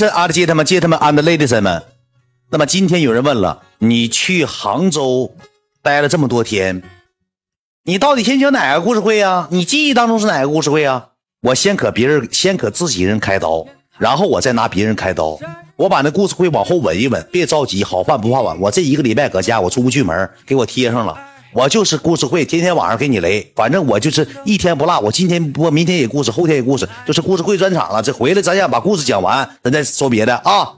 [0.00, 1.82] 这阿的接他们接他们安的 ladies 们，
[2.50, 5.36] 那么今天有人问了，你去杭州
[5.82, 6.82] 待了这么多天，
[7.84, 9.46] 你到底先讲哪个故事会啊？
[9.50, 11.08] 你记忆当中是哪个故事会啊？
[11.42, 13.66] 我先可别人先可自己人开刀，
[13.98, 15.38] 然后我再拿别人开刀，
[15.76, 18.58] 我把那故事会往后稳一稳，别着急，好饭不怕晚。
[18.58, 21.14] 我这一个礼拜搁家，我出不去门，给我贴上了。
[21.52, 25.00] 我就是故事会，天天晚上给你雷，反正我就是一天不落。
[25.00, 28.02] 我今天播，明天也故事，后天也故事，就是故事会专场了。
[28.02, 30.74] 这回来咱想把故事讲完，咱再说别的啊。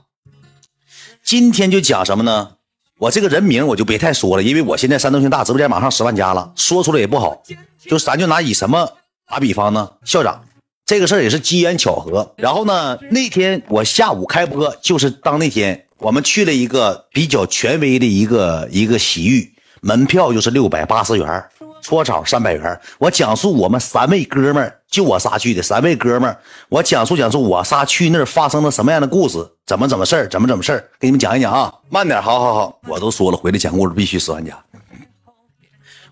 [1.23, 2.53] 今天就讲什么呢？
[2.99, 7.43] 我这个人名我就别太说了，因为我现在山东星大直播间马上十万加了，说出来也不好。
[7.87, 8.93] 就咱就拿以什么
[9.29, 9.91] 打比方呢？
[10.05, 10.45] 校长，
[10.87, 12.33] 这个事儿也是机缘巧合。
[12.37, 19.52] 然后呢，那天我下午开播，就是当那天我们去了一个比较权威的一个一个洗浴。
[19.83, 21.45] 门票就是六百八十元，
[21.83, 22.81] 搓澡三百元。
[22.99, 25.61] 我讲述我们三位哥们儿，就我仨去的。
[25.61, 31.75] 三位哥们儿，我讲述讲述我仨去那儿发生了什么样的故事，怎么怎么事儿，怎么怎么事儿，给你们讲一讲啊。
[31.91, 34.57] 慢点，好好好，我都说了，回来讲故事必须十万加。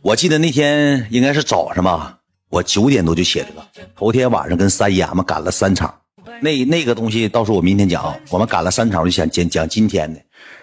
[0.03, 3.64] 我记得那天应该是早上吧，我九点多就起来了。
[3.94, 5.94] 头天晚上跟三爷们赶了三场，
[6.41, 8.12] 那那个东西到时候我明天讲。
[8.31, 10.20] 我们赶了三场，我就想讲讲今天的。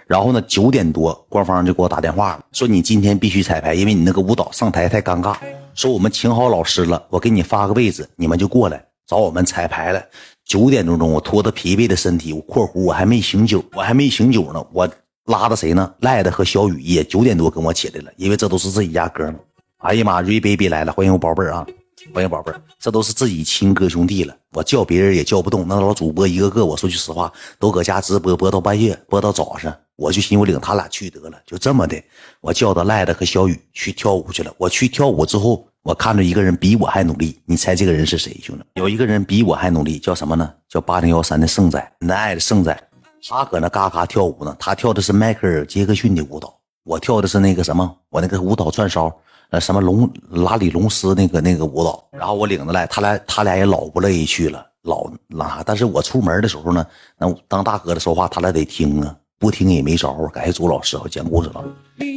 [0.07, 5.35] 然后呢，九点多，官方就给我打电话了，说你今天必须彩排，因为你那个舞蹈上台太尴尬。
[5.75, 10.01] 说我们请好老师了，我给你发个位置，你们就过来找我们彩排了。
[10.45, 14.89] 九点多钟，我拖着疲惫的身体，我（括弧）我还没醒酒，我还没醒酒呢，我
[15.25, 15.93] 拉着谁呢？
[15.99, 19.35] 赖的和小雨也九点多跟我起来了，因为这都是自己家哥们。
[19.79, 21.67] 哎呀妈，瑞 baby 来了，欢迎我宝贝儿啊！
[22.13, 25.67] 欢迎宝贝儿，这都是自己亲哥兄弟了，我叫别人也叫不动。
[25.67, 29.75] 那老主播一个个，我说句实话，都搁家直播，播到半夜，播到早上。
[29.97, 32.01] 我就寻思我领他俩去得了，就这么的，
[32.39, 34.53] 我叫到赖子和小雨去跳舞去了。
[34.57, 38.63] 我去跳舞之后，我看着一个人比我还努力，你猜这个人是谁，兄弟？
[38.75, 40.53] 有一个人比我还努力，叫什么呢？
[40.69, 42.79] 叫八零幺三的盛仔，你爱的盛仔，
[43.27, 44.55] 他搁那嘎嘎跳舞呢。
[44.59, 49.11] 他跳的是迈克尔·杰克逊的舞蹈，我跳的是那个什么，我那个舞蹈串烧，
[49.49, 52.07] 呃，什么龙拉里龙斯那个那个舞蹈。
[52.11, 55.63] 然后我领着来，他俩他俩也老不乐意去了，老那啥。
[55.65, 56.85] 但是我出门的时候呢，
[57.17, 59.15] 那当大哥的说话，他俩得听啊。
[59.39, 61.63] 不听也没招感谢朱老师讲故事了，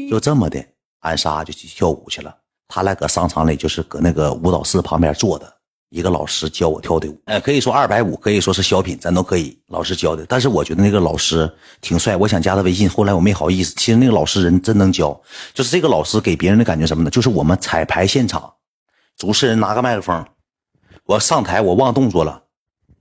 [0.09, 0.65] 就这么的，
[1.01, 2.35] 俺仨就去跳舞去了。
[2.67, 5.53] 他俩搁商场里，就是搁那个舞蹈室旁边坐的，
[5.91, 7.21] 一个老师教我跳的舞。
[7.27, 9.61] 哎，可以说二百五，可以说是小品，咱都可以。
[9.67, 13.75] 老师教的，但是我觉得那个老师挺帅，我想加他微信，后来我没好意思。
[13.77, 15.21] 其实那个老师人真能教，
[15.53, 17.11] 就是这个老师给别人的感觉什么呢？
[17.11, 18.53] 就是我们彩排现场，
[19.17, 20.25] 主持人拿个麦克风，
[21.05, 22.45] 我上台我忘动作了，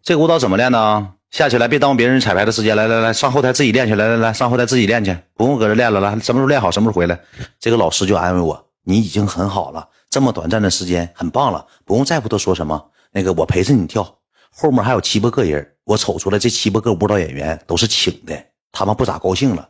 [0.02, 1.14] 这个舞蹈怎么练呢？
[1.32, 2.76] 下去来，别耽误别人彩排的时间。
[2.76, 3.94] 来来来，上后台自己练去。
[3.94, 6.00] 来来来，上后台自己练去，不用搁这练了。
[6.00, 7.20] 来，什么时候练好，什么时候回来。
[7.60, 12.84] 这个老师就安慰我：“你已经很好了，这么短暂的时间，很棒了，不用在乎他说什么。
[13.12, 14.04] 那个，我陪着你跳，
[14.50, 15.76] 后面还有七八个人。
[15.84, 18.36] 我瞅出来，这七八个舞蹈演员都是请的，
[18.72, 19.70] 他们不咋高兴了。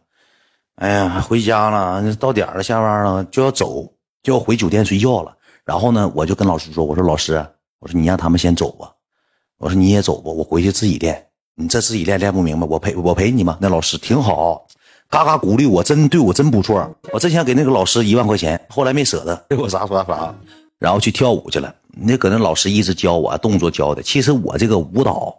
[0.76, 3.84] 哎呀，回家了，到点了，下班了，就要走，
[4.24, 5.36] 就要回酒店睡觉了。
[5.66, 7.46] 然后呢，我就跟老师说：我说老师，
[7.80, 8.90] 我说你让他们先走吧，
[9.58, 11.22] 我说你也走吧，我回去自己练。”
[11.62, 13.58] 你这自己练练不明白，我陪我陪你嘛。
[13.59, 14.66] 那老师挺好，
[15.09, 16.90] 嘎嘎鼓励我，真对我真不错。
[17.12, 20.34] 我真想给那个老师一万块钱，后来没舍得，给我啥说啥，
[20.80, 21.75] 然后去跳舞去了。
[21.90, 24.02] 那搁那老师一直教我动作教的。
[24.02, 25.36] 其实我这个舞蹈，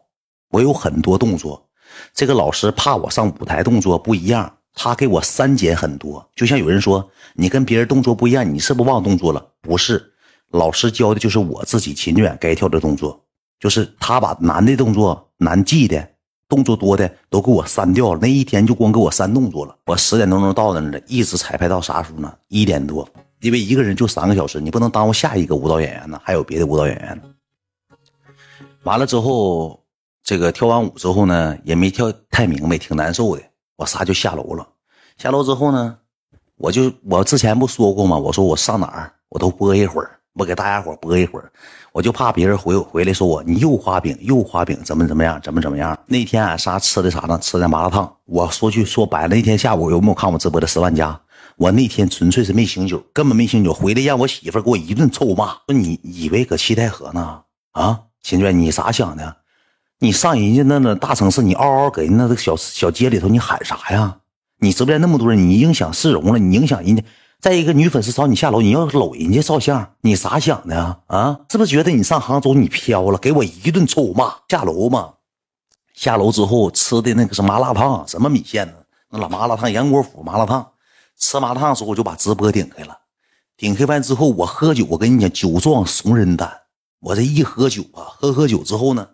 [0.51, 1.67] 我有很多动作，
[2.13, 6.29] 这个老师怕我上舞台动作不一样，他给我删减很多。
[6.37, 9.43] 就像有人说你跟别人动作不一样，你是不是忘动作了？
[9.63, 10.13] 不是，
[10.51, 13.25] 老师教的就是我自己秦远该跳的动作。
[13.61, 16.09] 就是他把难的动作、难记的
[16.49, 18.19] 动作多的都给我删掉了。
[18.21, 19.77] 那一天就光给我删动作了。
[19.85, 22.35] 我十点多钟到那了，一直彩排到啥时候呢？
[22.49, 23.09] 一点多。
[23.41, 27.23] 因为一个人就三个小时，你不能耽误下一个舞蹈演员呢，还有别的舞蹈演员。
[28.83, 29.83] 完了之后，
[30.23, 33.43] 这个跳完舞之后呢，也没跳太明白，挺难受的。
[33.77, 34.67] 我仨就下楼了。
[35.17, 35.97] 下楼之后呢，
[36.57, 38.19] 我就我之前不说过吗？
[38.19, 40.20] 我说我上哪儿我都播一会儿。
[40.35, 41.51] 我给大家伙播一会儿，
[41.93, 45.99] 我就怕别人回回来说我你又画饼又画饼怎么怎么样怎么怎么样。
[46.07, 47.39] 那天俺仨吃的啥呢？
[47.43, 48.11] 吃的麻辣烫。
[48.27, 51.21] 我说句说白了，那天下午有没有看我直播的十万加？
[51.57, 53.75] 我那天纯粹是没醒酒，根本没醒酒。
[53.75, 57.41] 回来让我媳妇给我一顿臭骂，说你以为搁七台河呢？
[57.73, 59.37] 啊，秦娟，你咋想的？
[59.99, 64.17] 你上人家那那大城市，你嗷嗷给人那个小小街里头，你喊啥呀？
[64.61, 67.03] 你直播间那么多人，你影响市容了，你影响人家。
[67.41, 70.99] 再一个女粉丝找你下楼，你要搂人家照相，你咋想的啊？
[71.07, 73.17] 啊，是不是觉得你上杭州你飘了？
[73.17, 74.35] 给我一顿臭骂。
[74.49, 75.15] 下楼嘛，
[75.95, 78.75] 下楼之后吃的那个是麻辣烫，什么米线呢？
[79.09, 80.71] 那老麻辣烫，杨国福麻辣烫。
[81.17, 82.95] 吃麻辣烫的时候我就把直播顶开了，
[83.57, 86.53] 顶开完之后我喝酒，我跟你讲，酒壮怂人胆。
[87.01, 89.09] 我这一喝酒啊，喝喝酒之后呢，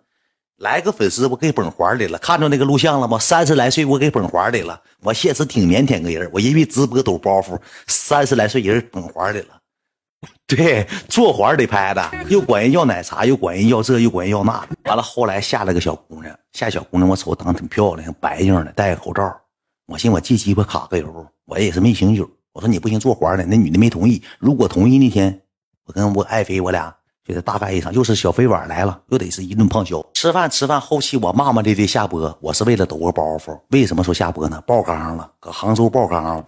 [0.57, 2.17] 来个粉丝，我给捧环里了。
[2.17, 3.19] 看着那个录像了吗？
[3.19, 4.81] 三十来岁，我给捧环里了。
[5.01, 9.59] 我现实挺腼腆个人，我因为直播抖包袱，三十来岁人捧环里了。
[10.47, 14.67] 对，做环得拍的，又管人要奶茶，又管人要这，又管人要那。
[14.85, 19.39] 完了，后来下来个小姑娘，下小姑娘，我瞅长得挺漂亮，白净的，戴个口罩。
[19.85, 22.27] 我寻我借鸡巴卡个油，我也是没醒酒。
[22.51, 23.45] 我说你不行，做环的。
[23.45, 24.23] 那女的没同意。
[24.39, 25.39] 如果同意那天，
[25.85, 26.96] 我跟我爱妃我俩。
[27.27, 30.01] 就得大干一场，又是小飞碗来了，又得是一顿胖削。
[30.13, 33.59] 吃饭吃饭，后期我骂骂咧咧下播，我是为了抖个包袱。
[33.71, 34.61] 为什么说下播呢？
[34.65, 36.45] 爆缸了，搁杭州爆缸了。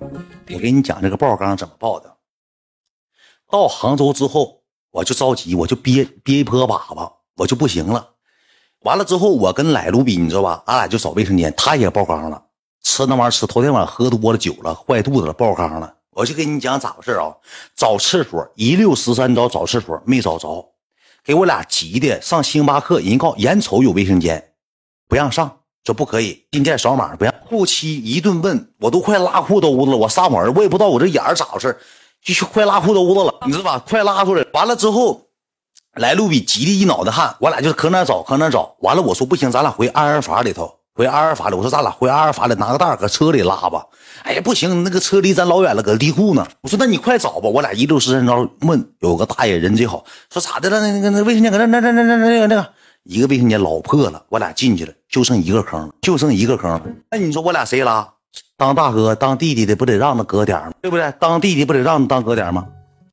[0.54, 2.16] 我给你讲这个爆缸怎么爆的。
[3.52, 4.62] 到杭州之后，
[4.92, 8.12] 我就着急，我就憋憋一泼粑粑，我就不行了。
[8.84, 10.64] 完了之后，我跟奶卢比，你知道吧？
[10.68, 12.42] 俺俩就找卫生间，他也爆缸了，
[12.84, 15.94] 吃那玩意儿吃，头天晚上喝多了酒了，坏肚子了，爆缸了。
[16.12, 17.32] 我就跟你讲咋回事啊？
[17.76, 20.69] 找厕所一溜十三招找厕所没找着，
[21.30, 24.54] 给我俩急的上星巴克，人告眼瞅有卫生间，
[25.08, 27.32] 不让上，说不可以进店扫码不让。
[27.48, 31.78] 后期一顿问，我都快拉裤兜子了，我撒谎，我也不知道我这眼儿咋回事，
[32.24, 33.78] 就快拉裤兜子了，你知道吧？
[33.88, 34.44] 快拉出来。
[34.54, 35.28] 完了之后，
[35.94, 38.76] 来路比急的一脑袋汗，我俩就可那找，可那找。
[38.80, 40.79] 完了，我说不行，咱俩回安安法里头。
[41.00, 43.86] 回阿尔法了，我说咱俩回阿尔法了拿个袋搁车里拉吧。
[44.24, 46.46] 哎呀，不行，那个车离咱老远了，搁地库呢。
[46.60, 47.48] 我说那你快找吧。
[47.48, 50.82] 我俩一溜十三招问，有个大爷人贼好，说咋的了？
[50.82, 52.70] 那个那卫生间搁那那那那那那个那个
[53.04, 56.82] 一个卫生间老破了，我俩进去了，就剩一个坑，就剩一个坑。
[57.10, 58.06] 那你说我俩谁拉？
[58.58, 60.74] 当大哥当弟弟的不得让着搁点吗？
[60.82, 61.14] 对不对？
[61.18, 62.66] 当弟弟不得让着当搁点吗？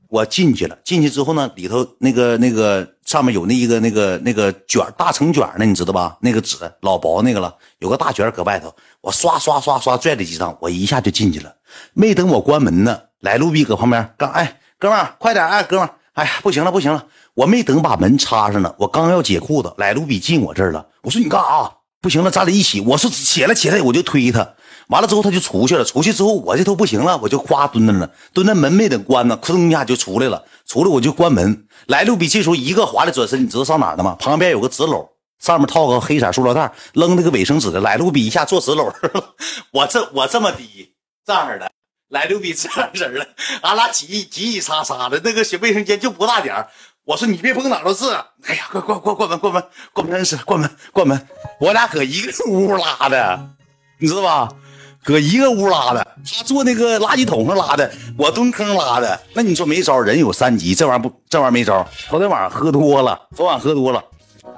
[0.08, 6.16] 我进去了，进去之后呢，里头那个那个上面有那一个那个那个卷大成卷呢，你知道吧？
[6.20, 8.74] 那个纸老薄那个了，有个大卷搁外头。
[9.00, 11.54] 我刷刷刷刷拽了几张，我一下就进去了。
[11.92, 17.04] 没等我关门呢，来路比搁旁边刚哎，哥们儿快点哎，哥们儿哎呀不行了不行了，
[17.34, 20.86] 我没等把门插上呢，我刚要解裤子，来路比进我这儿了。
[21.02, 21.70] 我说你干啥？
[22.00, 22.80] 不行了，咱俩一起。
[22.80, 24.54] 我说起来起来，我就推他。
[24.88, 31.66] 完了之后他就出去了，出去之后我这头不行了，我就夸蹲那了，蹲那门没等关呢，吭一下就出来了，出来我就关门。
[31.86, 34.16] 来路比这时候一个滑的转身，你知道上哪的吗？
[34.18, 35.08] 旁边有个纸篓，
[35.40, 37.80] 上面套个黑色塑料袋，扔那个卫生纸的。
[37.80, 38.92] 来路比一下坐纸篓，
[39.72, 40.94] 我这我这么低
[41.24, 41.70] 这样的，
[42.08, 43.28] 来路比这样式的，
[43.62, 46.66] 俺俩挤挤挤擦擦的，那个小卫生间就不大点
[47.04, 48.10] 我说你别碰哪都是，
[48.44, 51.28] 哎呀，快关关关门关门关门是关门关门，
[51.60, 53.50] 我俩搁一个屋拉的，
[53.98, 54.48] 你知道吧？
[55.06, 57.88] 搁一个屋拉的，他坐那个垃圾桶上拉的，
[58.18, 59.20] 我蹲坑拉的。
[59.34, 61.88] 那你说没招，人有三急，这玩意儿不，这玩意儿没招。
[62.10, 64.02] 昨天晚上喝多了，昨晚喝多了。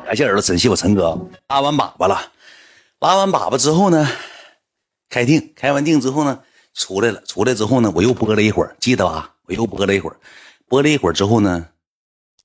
[0.07, 1.19] 感谢儿子，珍惜我陈哥，
[1.49, 2.19] 拉完粑粑了，
[3.01, 4.09] 拉完粑粑之后呢，
[5.11, 6.41] 开腚，开完腚之后呢，
[6.73, 9.31] 出来了，出来之后呢，我又播了一会儿，记得吧？
[9.45, 10.17] 我又播了一会儿，
[10.67, 11.67] 播了一会儿之后呢，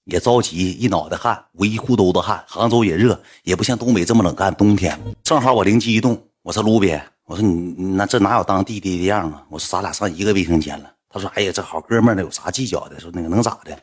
[0.04, 2.44] 也着急，一脑袋汗，我一裤兜子汗。
[2.50, 5.00] 杭州也热，也不像东北这么冷，干冬天。
[5.24, 7.00] 正好我灵机一动，我说卢比。
[7.26, 9.44] 我说你那这哪有当弟弟的样啊？
[9.50, 10.92] 我说咱俩上一个卫生间了。
[11.10, 13.00] 他说：“哎呀，这好哥们儿呢，有啥计较的？
[13.00, 13.78] 说那个能咋的？”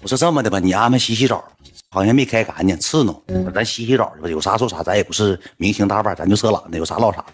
[0.00, 1.44] 我说：“这么的吧，你安排洗洗澡，
[1.90, 3.22] 好像没开干净，刺挠。
[3.54, 7.24] 咱洗洗澡去吧，有啥说啥，咱也不是明星大腕，咱就色懒的，有啥唠啥。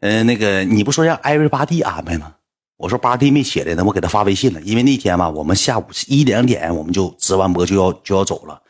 [0.00, 2.34] 嗯，那个你不说让艾瑞巴蒂安排吗？
[2.78, 8.60] 我说巴蒂没起来呢，我给他发微信了，因为那天吧，我们下午一两点我们就直完播就要就要走了。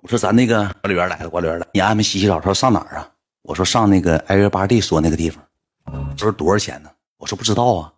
[0.00, 3.08] 我说咱那个管理员来了，管理员来，你安排洗洗澡，他说上哪儿啊？”
[3.48, 5.42] 我说上那个艾瑞巴蒂说那个地方，
[5.86, 6.90] 他说多少钱呢？
[7.16, 7.90] 我说不知道啊。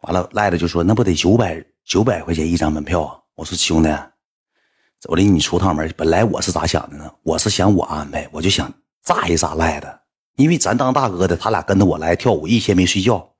[0.00, 3.14] 完了赖子就说那不得九百九百块钱一张门票啊？
[3.34, 3.94] 我说兄弟，
[5.04, 5.92] 我领你出趟门。
[5.98, 7.12] 本来我是咋想的呢？
[7.22, 8.72] 我是想我安排，我就想
[9.04, 9.86] 炸一炸赖子，
[10.36, 13.34] 因为咱当大哥的，他俩跟着我来跳舞，一天没睡觉。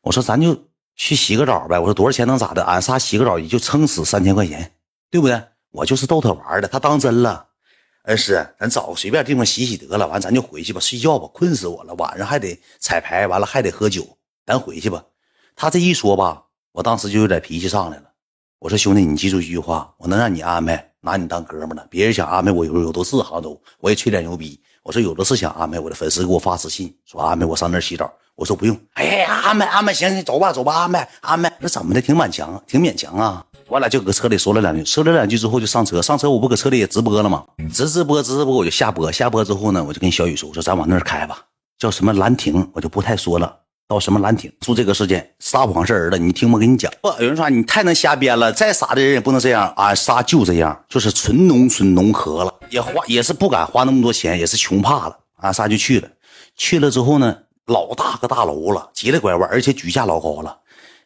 [0.00, 0.64] 我说咱就
[0.96, 1.78] 去洗个澡呗。
[1.78, 2.64] 我说多少钱能咋的？
[2.64, 4.72] 俺仨洗个澡也就撑死三千块钱，
[5.12, 5.40] 对不对？
[5.70, 7.46] 我就是逗他玩的，他当真了。
[8.08, 11.92] 恩师，咱找个随便地方洗洗得了，完咱就回去吧，睡觉吧，困死我了。
[11.96, 14.02] 晚上还得彩排，完了还得喝酒，
[14.46, 15.04] 咱回去吧。
[15.54, 18.04] 他这一说吧，我当时就有点脾气上来了。
[18.60, 21.86] 我说兄弟，你记住一句话，我能让你安排，拿你当哥们了。
[21.90, 24.58] 别人想安排我，有有都是杭州，我也吹点牛逼。
[24.82, 28.74] 我说有的是想安排我的粉丝给我发私信说安排我上那儿洗澡，我说不用。
[28.94, 31.54] 哎呀，安排安排，行行，走吧走吧，安排安排。
[31.60, 33.44] 那怎么的，挺勉强，挺勉强啊。
[33.68, 36.00] 我俩就搁车里说了两句，说了两句之后就上车。
[36.00, 37.44] 上车我不搁车里也直播了吗？
[37.70, 41.38] 直直播直直播我就下播，下播之后呢，我就跟小雨说：“我说咱往那儿开吧，
[41.78, 43.54] 叫什么兰亭，我就不太说了。
[43.86, 46.90] 到什么兰亭住这个时间，撒谎是儿子，你听我跟你讲。
[47.02, 49.70] 不，有人说你太能瞎编了，再傻的人也不能这样。
[49.76, 55.16] 俺仨就这样，就是纯农村农合了，也花也是不敢花那么多钱，也是穷怕了。
[55.40, 56.08] 俺仨就去了，
[56.56, 60.56] 去了之后呢，老大个大楼了，急了拐弯，而且举架老高了。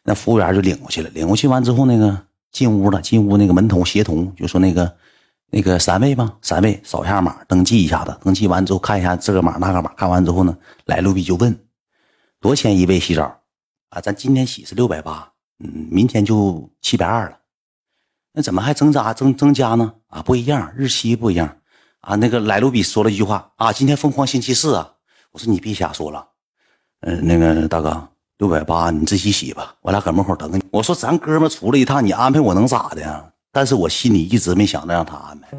[0.03, 2.17] 那服务员就领过去了，领过去完之后那个。
[2.53, 4.95] 进屋了，进屋那个门童协同就说那个，
[5.49, 6.37] 那个三位吗？
[6.41, 8.17] 三位扫一下码，登记一下子。
[8.23, 11.51] 登记完之后看一下这个码那个码，看完之后呢，来卢比就问
[12.39, 13.41] 多少钱一位洗澡
[13.89, 13.99] 啊？
[13.99, 15.29] 咱今天洗是六百八，
[15.59, 17.37] 嗯，明天就七百二了。
[18.31, 19.93] 那怎么还增加增增加呢？
[20.07, 21.57] 啊，不一样，日期不一样
[22.01, 22.15] 啊。
[22.15, 24.93] 那个莱卢比说了一句话啊，今天疯狂星期四啊。
[25.31, 26.27] 我说你别瞎说了，
[27.01, 28.07] 嗯，那个大哥
[28.37, 30.63] 六百八你自己洗吧，我俩搁门口等你。
[30.71, 33.23] 我说咱哥们出来一趟，你安排我能咋的呀？
[33.51, 35.49] 但是我心里一直没想着让他安排。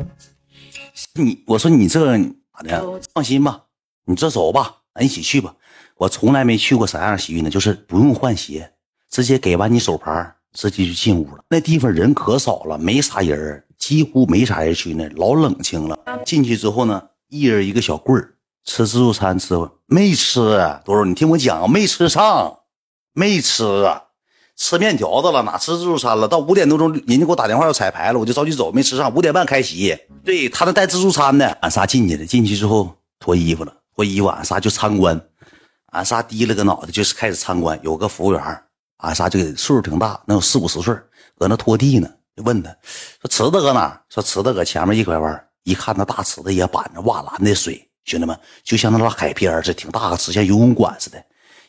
[1.14, 3.00] 你我说你这咋的？
[3.14, 3.62] 放心吧，
[4.06, 5.54] 你这走吧，咱一起去吧。
[5.96, 8.72] 我从来没去过啥样洗浴呢，就是不用换鞋，
[9.10, 10.34] 直接给完你手牌。
[10.56, 15.98] 直接就进屋了，那地方人可少了，没啥人几乎没啥人去那，老冷清了。
[16.24, 20.40] 进去之后呢，一人一个小棍儿，吃自助餐吃没吃？
[20.84, 21.04] 多少？
[21.04, 22.56] 你听我讲，没吃上，
[23.14, 24.02] 没吃啊，
[24.56, 26.28] 吃面条子了，哪吃自助餐了？
[26.28, 29.14] 到五点多钟，人家给我打电话要彩排了，我就着急走，没吃上。
[29.14, 32.26] 五点半开席，对他那带自助餐的，俺仨进去了。
[32.26, 35.20] 进去之后脱衣服了，脱衣服，俺仨就参观，
[35.92, 37.80] 俺仨低了个脑袋，就是开始参观。
[37.82, 38.60] 有个服务员。
[38.98, 40.94] 俺仨就岁数挺大，能有四五十岁，
[41.36, 42.08] 搁那拖地呢。
[42.34, 42.70] 就问他
[43.20, 51.22] 说：“池子搁哪？”说：“池子搁前面一拐弯。”一看那大池子也板着瓦蓝的水，兄弟们就像那老海边似的，挺大个池，像游泳馆似的，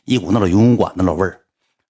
[0.06, 1.42] 一股那老游泳馆那老味儿。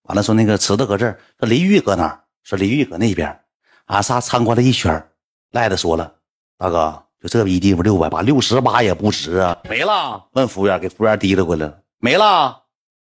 [0.04, 2.20] 完了说那个池子搁这儿，说淋浴搁哪？
[2.44, 3.40] 说淋浴搁那边。
[3.86, 5.04] 俺仨参观了一圈，
[5.52, 6.12] 赖子说了
[6.58, 12.62] ：“大哥，就这逼地方六百八，六十八也不值啊，没了。”问服务员，给服务员提溜过来了，没了。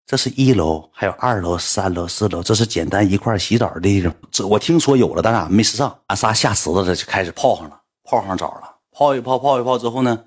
[0.07, 4.15] 这是一楼，还有二楼、三楼、四楼，这是简单一块洗澡的地方。
[4.31, 5.99] 这我听说有了，但是俺没吃上。
[6.09, 8.77] 俺仨下池子了，就开始泡上了，泡上澡了。
[8.93, 10.25] 泡一泡，泡一泡之后呢，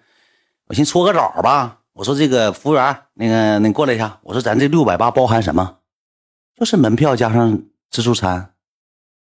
[0.67, 1.77] 我先搓个澡吧。
[1.97, 4.19] 我说这个服务员，那个你过来一下。
[4.21, 5.77] 我说咱这六百八包含什么？
[6.55, 8.51] 就是门票加上自助餐。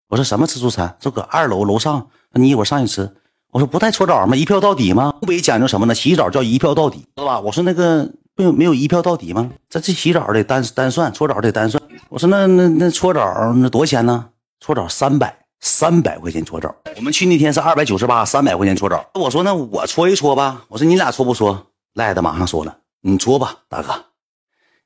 [0.10, 0.98] 我说什么自助餐？
[1.00, 3.10] 这搁二楼楼上，你一会儿上去吃。
[3.52, 4.36] 我说不带搓澡吗？
[4.36, 5.14] 一票到底吗？
[5.22, 5.96] 东北讲究什么呢？
[5.96, 7.40] 洗澡叫一票到底，知道吧？
[7.40, 8.12] 我说那个。
[8.40, 9.50] 没有没有一票到底吗？
[9.68, 11.82] 这这洗澡得单单算，搓澡得单算。
[12.10, 14.30] 我说那那那搓澡那多少钱呢？
[14.60, 16.76] 搓澡三百三百块钱搓澡。
[16.98, 19.04] 我们去那天是二百九十八，三百块钱搓澡。
[19.16, 20.66] 我说那我搓一搓吧。
[20.68, 21.67] 我说你俩搓不搓？
[21.98, 23.92] 赖子马上说了，你搓吧，大哥，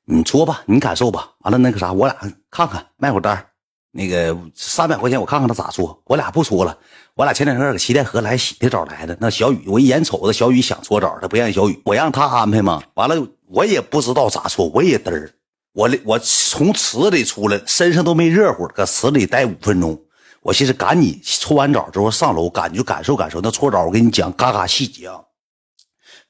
[0.06, 1.32] 你搓吧，你感受吧。
[1.40, 2.16] 完了那个啥，我俩
[2.50, 3.46] 看看卖会单。
[3.90, 6.02] 那个三百块钱，我看看他咋搓。
[6.06, 6.78] 我俩不搓了。
[7.14, 9.14] 我俩前两天搁七台河来洗的澡来的。
[9.20, 12.82] 那小雨，我一眼瞅着小雨想搓澡，他不让小雨，我让他安排嘛。
[12.94, 13.26] 完了。
[13.48, 15.30] 我也不知道咋搓，我也嘚儿。
[15.74, 20.00] 我我从池里出来，身上都没热乎，搁池里待五分钟。
[20.40, 23.84] 我寻思赶紧搓完澡之后上楼，感觉感受感受那搓澡。
[23.84, 25.20] 我跟你讲，嘎嘎细节啊。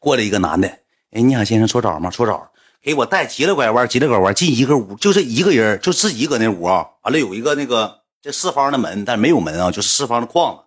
[0.03, 0.67] 过来一个男的，
[1.13, 2.11] 哎，你好，先生，搓澡吗？
[2.11, 2.51] 搓澡。
[2.83, 6.85] 给我带急了拐弯，急了拐弯进一个屋，就这一个人，就自己搁那屋啊。
[7.05, 10.59] 完了有一个那个这四方的门，但没有门啊，就是四方的框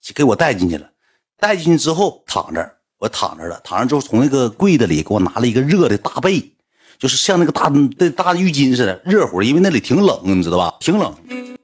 [0.00, 0.88] 子，给我带进去了。
[1.36, 2.76] 带进去之后躺着。
[3.00, 6.52] 我躺着了，躺着之后从那个柜子里给我拿了一个热的大被，
[6.98, 7.68] 就是像那个大
[7.98, 9.42] 那大浴巾似的，热乎。
[9.42, 10.76] 因为那里挺冷，你知道吧？
[10.78, 11.12] 挺冷。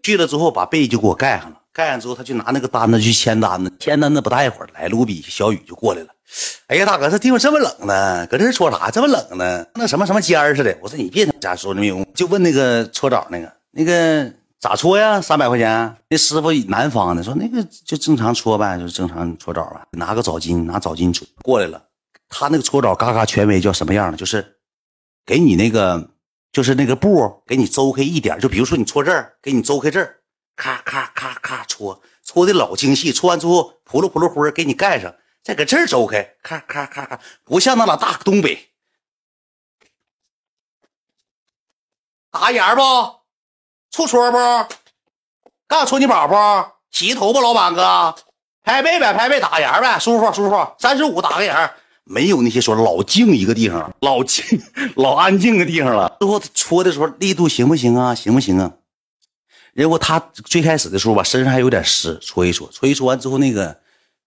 [0.03, 6.09] 去了之后把被就给我盖上了，盖上之后他就拿那个单子去签单子，签单子不大一会儿，来卢比小雨就过来了。
[6.67, 8.27] 哎呀，大哥，这地方这么冷呢？
[8.27, 8.91] 搁这搓啥？
[8.91, 9.67] 这么冷呢？
[9.75, 10.77] 那什么什么尖儿似的。
[10.81, 14.33] 我说你别他家说没有，就问那个搓澡那个那个。
[14.61, 15.21] 咋搓呀？
[15.21, 15.95] 三百块钱。
[16.09, 19.83] 那师傅南方的说，那个就正常搓呗，就正常搓澡吧。
[19.91, 21.83] 拿个澡巾，拿澡巾搓过来了。
[22.31, 24.17] 他那个搓澡嘎嘎权威叫什么样的？
[24.17, 24.57] 就是
[25.27, 26.09] 给你那个，
[26.51, 28.41] 就是那个布给你周开一点。
[28.41, 30.17] 就比如说你搓这儿，给你周开这儿，
[30.57, 33.13] 咔咔咔咔搓，搓的老精细。
[33.13, 35.15] 搓完之后，扑噜扑噜灰给你盖上，
[35.45, 38.71] 再搁这儿周开，咔咔咔咔，不像那老大东北
[42.31, 42.81] 打眼不？
[43.91, 44.39] 搓搓不？
[45.69, 46.35] 干搓你宝不？
[46.91, 47.43] 洗头不？
[47.43, 48.15] 老板哥，
[48.63, 50.67] 拍背呗，拍背打个眼呗，舒服舒服。
[50.79, 51.71] 三十五打个眼，
[52.05, 54.43] 没有那些说老静一个地方，老静
[54.97, 56.17] 老安静的地方了。
[56.21, 58.15] 最后搓的时候力度行不行啊？
[58.15, 58.73] 行不行啊？
[59.75, 63.79] 然后他最开始的时候吧，身上还有点湿，搓一搓，搓一搓完之后，那个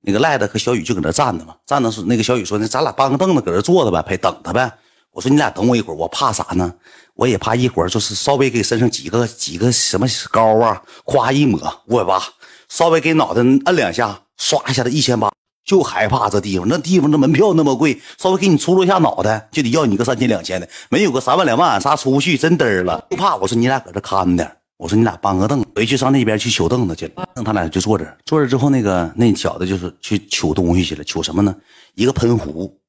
[0.07, 4.71] 那个赖子和小雨就搁那站着嘛，站着是那个小雨说：“那咱俩搬个凳子搁这坐着呗，陪等他呗。”
[5.11, 6.73] 我说：“你俩等我一会儿，我怕啥呢？”
[7.13, 12.23] 我也怕一会儿就是稍微给身上几个几个什么膏啊，夸一抹五百八，
[12.69, 15.29] 稍微给脑袋摁两下，刷一下子一千八，
[15.65, 23.03] 就害怕这地方，那地方那门票那么贵，稍微给你出噜一下脑袋就得要你个三千两千的，没有个三万两万，啥出不去，真嘚了。
[23.09, 27.27] 就怕我说你俩搁这看着，我说你俩搬个凳，回去上那边去取凳子去了。
[27.43, 31.55] 他俩就坐这，坐这之后，那个那小子就是去取东西去了，取什么呢？
[31.95, 32.79] 一个喷壶，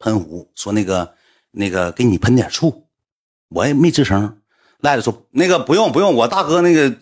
[0.00, 1.14] 喷壶，说那个
[1.52, 2.84] 那个给你喷点醋。
[3.48, 4.38] 我也没吱声，
[4.80, 6.92] 赖子说：“那个不用不用，我大哥那个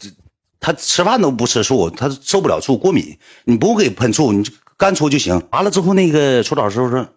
[0.60, 4.44] 他吃饭都不吃醋，他受不了醋过敏，你不用给喷醋，你
[4.76, 5.42] 干搓就行。
[5.52, 7.08] 完了之后，那个搓澡师傅说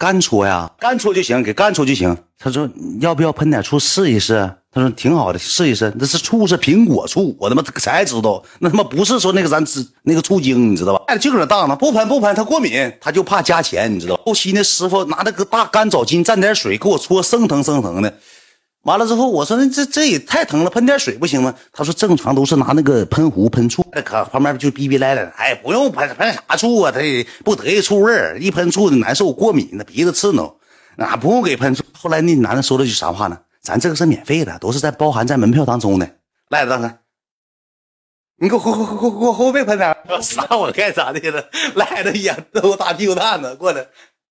[0.00, 2.16] 干搓呀，干搓就行，给干搓就行。
[2.38, 2.66] 他说
[3.00, 4.50] 要不要喷点醋试一试？
[4.72, 5.92] 他说挺好的，试一试。
[5.98, 11.04] 那是醋是苹果醋，我他妈才知道，那他妈不是说那个咱吃那个醋精，你知道吧？
[11.08, 14.22] 哎，就搁那荡呢，不喷不喷，他过敏，他就怕加钱，你知道吧。
[14.24, 18.10] 后期那师傅拿那个大干澡巾蘸点水给我搓，生疼生疼的。
[18.82, 21.54] 完了之后，我说那这这也太疼了，喷点水不行吗？
[21.70, 26.90] 他说正常都是拿那个喷壶喷醋，那可旁边就逼逼赖赖的，哎，不用喷喷啥醋啊？
[26.90, 30.56] 他也不得意醋味儿，一喷醋就难受过敏，那鼻子刺挠，
[30.96, 31.84] 那不用给喷醋。
[31.92, 33.38] 后来那男的说了句啥话呢？
[33.60, 36.10] 咱这个是免费的，都是在包含在门票当中的。
[36.48, 36.94] 赖子，
[38.38, 41.44] 你给我后后后后后背喷点，啥我干啥的了？
[41.74, 43.86] 赖子眼都大屁股蛋子过来，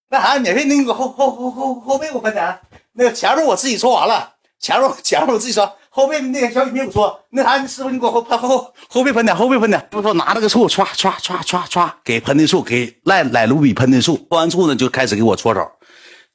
[0.09, 2.59] 那啥免费，那你给我后后后后后背给我喷点，
[2.93, 4.37] 那个前面我自己搓完了。
[4.59, 9.79] 前面前面我自己说，后背那个小雨没有搓，那啥师傅你给我后喷后后背喷点，后背喷点。
[9.91, 14.17] 师傅拿那个醋唰唰唰唰唰给喷的醋，给赖赖卢比喷的醋。
[14.17, 15.71] 喷完醋呢，就开始给我搓澡，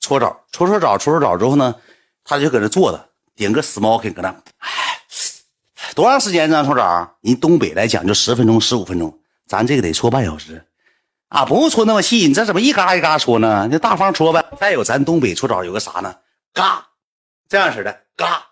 [0.01, 1.75] 搓澡，搓搓澡，搓搓澡之后呢，
[2.25, 4.29] 他就搁那坐着，点个 smoking 搁那。
[4.59, 4.71] 哎，
[5.95, 7.17] 多长时间呢搓澡？
[7.21, 10.65] 人东北来讲就十分钟、十五分钟，咱这个得搓半小时。
[11.29, 13.69] 啊，不用搓那么细，你这怎么一嘎一嘎搓呢？
[13.71, 14.43] 你大方搓呗。
[14.59, 16.15] 再有咱东北搓澡有个啥呢？
[16.55, 16.87] 嘎。
[17.47, 18.47] 这样式的，嘎，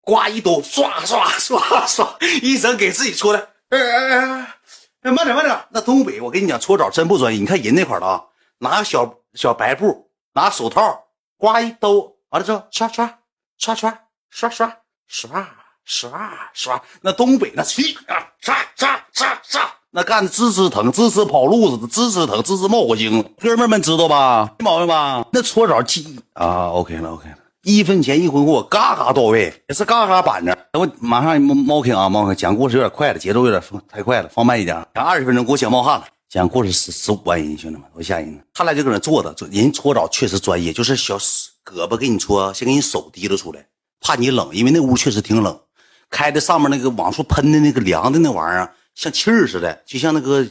[0.00, 3.48] 刮一兜，刷刷刷刷，一整 给自己搓的。
[3.70, 4.54] 哎哎哎
[5.02, 5.58] 哎，慢点慢点。
[5.70, 7.40] 那东北，我跟你讲，搓澡真不专业。
[7.40, 8.22] 你看人那块的啊，
[8.58, 11.04] 拿个小小白布，拿手套，
[11.38, 13.18] 刮一兜，完了之后刷刷
[13.56, 13.90] 刷刷
[14.28, 15.48] 刷刷刷
[15.84, 16.82] 刷刷。
[17.00, 23.22] 那东北那气啊，刷刷刷刷，那干的滋滋疼，滋滋跑路似的，滋滋疼，滋滋冒火星。
[23.40, 24.54] 哥们们知道吧？
[24.58, 25.24] 没毛病吧？
[25.32, 27.36] 那搓澡记啊，OK 了，OK 了。
[27.62, 30.56] 一分钱一分货，嘎嘎到位，也是嘎嘎板正。
[30.72, 34.82] 等我马上猫猫听啊，猫听讲故事有点快了，节奏有点太快了，放慢一点。
[34.94, 36.06] 讲二十分钟给我讲冒汗了。
[36.30, 38.42] 讲故事十十五万人，兄弟们多吓人呢。
[38.54, 43.66] 他俩就搁那坐着，人搓澡确实专业，就是小胳膊给你搓，先给你手提溜出来，
[44.00, 45.60] 怕你冷，因为那屋确实挺冷。
[46.08, 50.46] 开的上面那个往出喷的那个凉的那玩意儿，像气儿似的，就像那个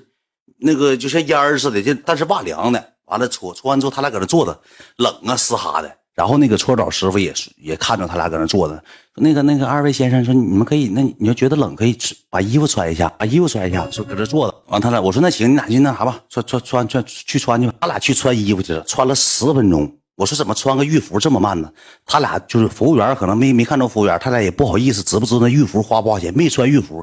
[0.59, 2.93] 那个就像烟儿似的，就但是哇凉的。
[3.05, 4.61] 完了搓搓完之后，他俩搁那坐着，
[4.97, 5.97] 冷啊嘶哈的。
[6.19, 8.83] 然后那个搓澡师傅也也看着他俩搁那坐着，
[9.15, 11.97] 那个那个二位先生说你们可以，那你要觉得冷可以
[12.29, 14.63] 把衣服穿一下，把衣服穿一下，说搁这坐着。
[14.67, 17.73] 完他俩我说那行，你俩去那啥吧，穿穿穿穿去穿去吧。
[17.79, 19.89] 他俩去穿衣服去了，穿了十分钟。
[20.17, 21.71] 我说怎么穿个浴服这么慢呢？
[22.05, 26.33] 他俩就是服务员可能没没看着服务员，他俩也不好意思，知不知那浴服花不花钱？
[26.35, 27.01] 没穿浴服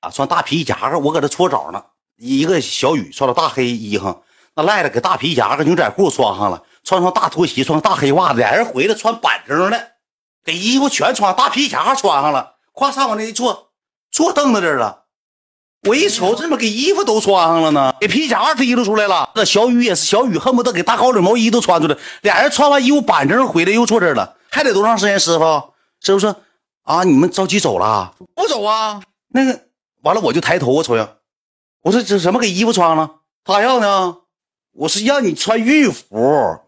[0.00, 0.98] 啊，穿大皮夹克。
[0.98, 1.80] 我搁这搓澡呢，
[2.18, 4.16] 一个小雨穿了大黑衣裳，
[4.56, 6.60] 那赖的给大皮夹克牛仔裤穿上了。
[6.86, 9.88] 穿双大拖鞋，穿大黑袜子，俩人回来穿板正的，
[10.44, 13.72] 给衣服全穿，大皮夹穿上了，咵上往那一坐，
[14.12, 15.02] 坐凳子这儿了。
[15.88, 17.92] 我一瞅，怎么给衣服都穿上了呢？
[18.00, 19.30] 给皮夹提溜出来了。
[19.34, 21.96] 那小雨也是，小雨恨不得给大高领毛衣都穿出来。
[22.22, 24.36] 俩人穿完衣服板正回来，又坐这儿了。
[24.48, 25.18] 还得多长时间？
[25.18, 25.44] 师傅，
[26.00, 26.36] 师傅说
[26.84, 28.14] 啊，你们着急走了？
[28.36, 29.02] 不走啊。
[29.30, 29.60] 那个
[30.02, 31.08] 完了，我就抬头我瞅呀，
[31.82, 33.10] 我说这什么给衣服穿了？
[33.44, 34.18] 他要呢？
[34.72, 36.60] 我是让你穿浴服。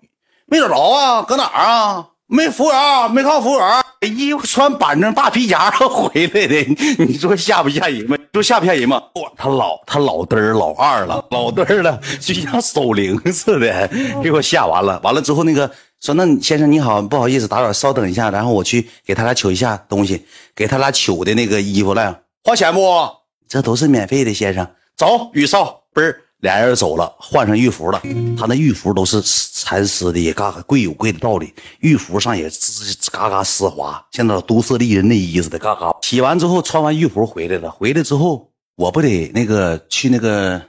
[0.50, 2.08] 没找着啊，搁哪儿啊？
[2.26, 3.82] 没服务员，没看服务员，
[4.16, 8.16] 衣服穿板正大皮夹回来的， 你说吓不吓人吗？
[8.34, 9.02] 说吓不吓人吗？
[9.36, 13.88] 他老他老嘚儿老二了，老嘚儿了，就像守灵似的，
[14.22, 15.00] 给我吓完了。
[15.02, 23.08] 完了之后，那个说，那先生你好，不好意思打扰，稍等一下，然后我去给他俩取一下东西，给他俩取的那个衣服来，花钱不？
[23.48, 26.20] 这都是免费的，先生，走，雨少，嘣儿。
[26.40, 28.00] 俩人走了，换上浴服了。
[28.38, 31.52] 他那浴服都是蚕丝的，也嘎嘎贵有贵的道理。
[31.80, 35.96] 浴服上也吱嘎嘎丝滑，像那都市丽人内衣似的，嘎嘎。
[36.02, 37.68] 洗完之后，穿完浴服回来了。
[37.70, 40.62] 回来之后，我不得那个去那个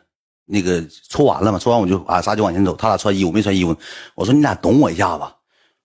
[0.45, 1.60] 那个搓完了吗？
[1.60, 2.75] 搓完我就啊，啥就往前走。
[2.75, 3.75] 他俩穿衣服没穿衣服，
[4.15, 5.23] 我说你俩懂我一下子。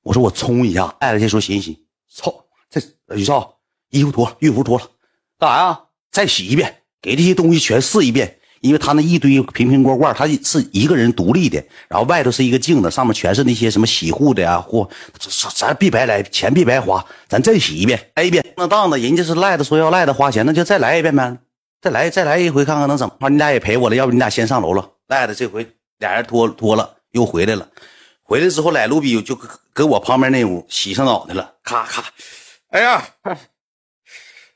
[0.03, 0.87] 我说我冲一下。
[0.99, 1.77] 艾特先说行行，
[2.11, 2.35] 操，
[2.70, 2.81] 这
[3.14, 3.55] 宇少
[3.90, 4.87] 衣服脱了，浴服脱了，
[5.38, 5.81] 干啥呀？
[6.11, 8.38] 再洗一遍，给这些东西全试一遍。
[8.64, 14.88] 因为他那一堆瓶瓶罐罐，他是一个人独立的，然后外头是一个镜子，上面全是那些什么洗护的呀，或
[15.55, 18.42] 咱别白来，钱别白花，咱再洗一遍，来 一遍。
[18.57, 21.37] 那当子，人家是赖子说要赖子花钱，那就再来一遍呗，
[21.83, 23.29] 再来再来一回看看能怎么。
[23.29, 24.92] 你俩也陪我了，要不你俩先上楼了。
[25.09, 27.68] 赖子这回俩人脱脱了，又回来了。
[28.22, 29.38] 回来之后，来卢比就
[29.74, 32.03] 搁我旁边那屋洗上脑袋了，咔咔。
[32.70, 33.05] 哎呀，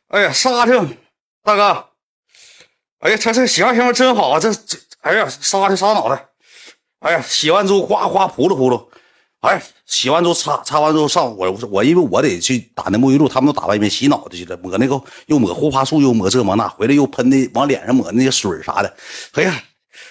[0.09, 0.97] 哎呀，沙挺，
[1.45, 1.85] 大哥。
[3.01, 4.41] 哎呀，他这洗完行真好啊！
[4.41, 6.27] 这这，哎呀，杀的杀脑袋！
[7.01, 8.85] 哎呀，洗完之后哗哗扑噜扑噜，
[9.41, 18.93] 哎，洗完之后擦擦完之后上我我因为我得去打那沐浴露，他们都打完一遍洗脑袋去了，抹那个又抹护发素又抹这抹那，回来又喷的往脸上抹那些水啥的。
[19.35, 19.63] 哎呀，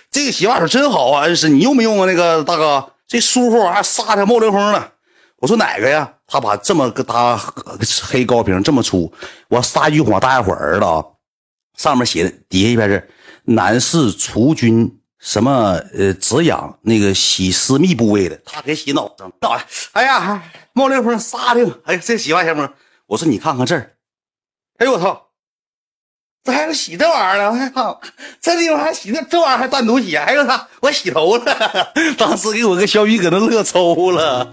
[0.10, 2.06] 这个洗发水真好啊，恩师，你用没用啊？
[2.06, 4.92] 那个大哥，这舒服，还杀的冒凉风呢。
[5.40, 6.10] 我说哪个呀？
[6.26, 7.38] 他把这么个大
[8.04, 9.12] 黑高瓶这么粗，
[9.50, 11.04] 我撒玉皇大家伙儿子啊，
[11.78, 13.10] 上面写的底下一边是：
[13.46, 19.66] 男士除菌什么呃止痒那个洗私密部位的，他给洗脑上脑袋。
[19.94, 22.70] 哎呀，冒凉风沙的，哎呀，这洗发香风。
[23.06, 23.96] 我说你看看这儿，
[24.80, 25.27] 哎呦我操！
[26.48, 27.72] 这还有洗这玩意儿呢？
[27.76, 28.02] 我操，
[28.40, 30.16] 这地方还洗那这玩意儿还单独洗？
[30.16, 31.92] 哎呦我操，我洗头了！
[32.18, 34.50] 当时给我个小雨搁那乐抽了。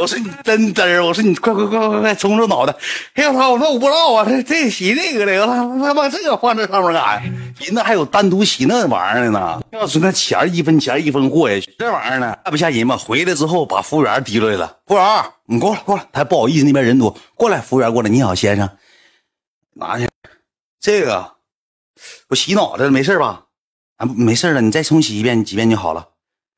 [0.00, 2.74] 我说你真嘚儿，我说你快快快快快冲冲脑袋！
[3.16, 7.22] 哎呦我操，我说我不知道啊，这这洗那个的，我他妈这个放这上面干啥呀？
[7.58, 9.60] 人那还有单独洗那玩意儿的呢。
[9.72, 12.96] 要说那钱一分钱一分货呀，这玩意儿呢，吓不吓人吗？
[12.96, 18.66] 回来之后把服务员提出来了，服务员，你过来过来，他不好意思，那边人多，过来，服务员过来，你好先生，
[19.74, 20.08] 拿去
[20.80, 21.33] 这个。
[22.28, 23.44] 我洗脑袋了，没事吧？
[23.96, 26.08] 啊，没事了，你再重洗一遍几遍就好了。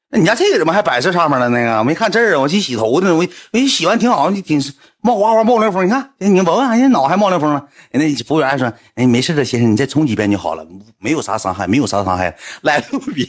[0.08, 1.48] 那你家这个怎么还摆这上面了？
[1.48, 3.12] 那个我没看这儿啊，我去洗头呢。
[3.12, 4.62] 我我一洗完挺好，你挺
[5.00, 5.84] 冒花花冒凉风。
[5.84, 7.68] 你看，你闻闻，人家脑还冒凉风了。
[7.90, 10.64] 人那服务员还说：“哎，没事的，先生，你再冲几遍就好了，
[10.98, 13.28] 没有啥伤害，没有啥伤害。”来路比，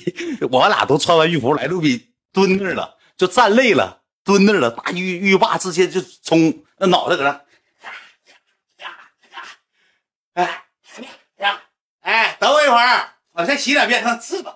[0.51, 7.41] 我俩都穿完浴服，来路比蹲那儿了，就站累了，蹲那儿了，大浴浴霸直接就冲那脑袋搁那。
[10.35, 10.61] 哎。
[12.07, 14.53] 哎，等我一会儿，我再洗两遍，他刺吧。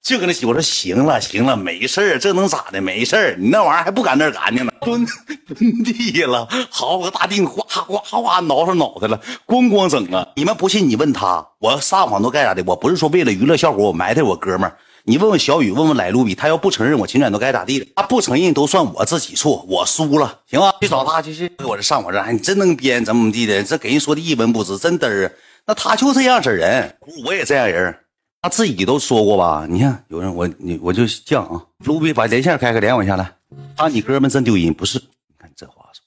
[0.00, 2.80] 就搁那洗，我说行了，行了，没事这能咋的？
[2.80, 5.04] 没事你那玩意儿还不赶那干净呢，蹲
[5.48, 10.28] 蹲地下了，好个大腚，哗哗哗挠上脑袋了，咣咣整啊！
[10.36, 12.62] 你们不信，你问他，我撒谎都该咋的？
[12.64, 14.78] 我不是说为了娱乐效果，我埋汰我哥们儿。
[15.06, 17.86] 你问问小雨，问问来路比，他要不承认，我秦远都该咋地了？
[17.96, 20.72] 他不承认都算我自己错，我输了，行吧？
[20.80, 23.64] 去找他去去，我这上我这，哎，你真能编，怎么怎么地的？
[23.64, 25.34] 这给人说的一文不值，真嘚儿。
[25.66, 28.04] 那他就这样式人，我也这样人，
[28.42, 29.66] 他自己都说过吧？
[29.68, 33.36] 你看有人我你我就犟啊，卢比把连线开开，连我一下来。
[33.76, 34.98] 啊，你哥们真丢人，不是？
[34.98, 36.02] 你看这话说，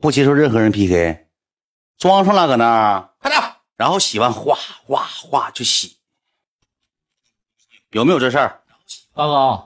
[0.00, 1.26] 不接受任何人 PK，
[1.96, 3.42] 装上了搁那儿，快点，
[3.76, 5.96] 然后洗完哗哗哗就洗。
[7.92, 8.60] 有没有这事儿，
[9.14, 9.64] 大哥？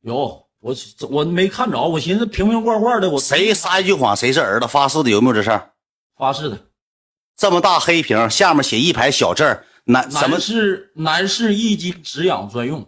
[0.00, 0.74] 有，我
[1.10, 5.10] 我没看着，我寻思瓶瓶罐罐的，我谁撒一句谎，谁是儿子发誓的？
[5.10, 5.72] 有没有这事儿？
[6.16, 6.58] 发誓的，
[7.36, 10.38] 这么大黑瓶，下面写一排小字儿，男什么？
[10.38, 12.86] 是男士易巾止痒专用？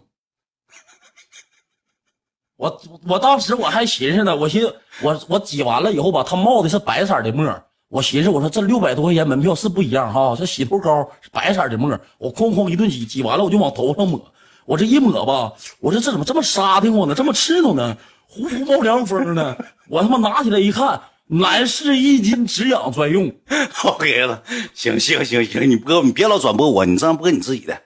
[2.55, 7.45] 我我当时我还寻思呢，我寻思我我挤完了以后吧，它冒的是白色的沫，
[7.89, 14.19] 我寻思我说这六百多块钱门票是不一样哈，这洗头膏白色的沫，我哐哐一顿挤，挤完了我就往头上抹，
[14.65, 17.95] 我这一抹吧，我说这怎么这么沙挺慌呢，这么刺挠呢，
[18.27, 19.55] 呼呼冒凉风呢，
[19.87, 20.99] 我他妈拿起来一看，
[21.29, 23.31] 男士一斤止痒专用，
[23.83, 27.81] OK 了，行行行行，你播你别老转播我，你这样播你自己的，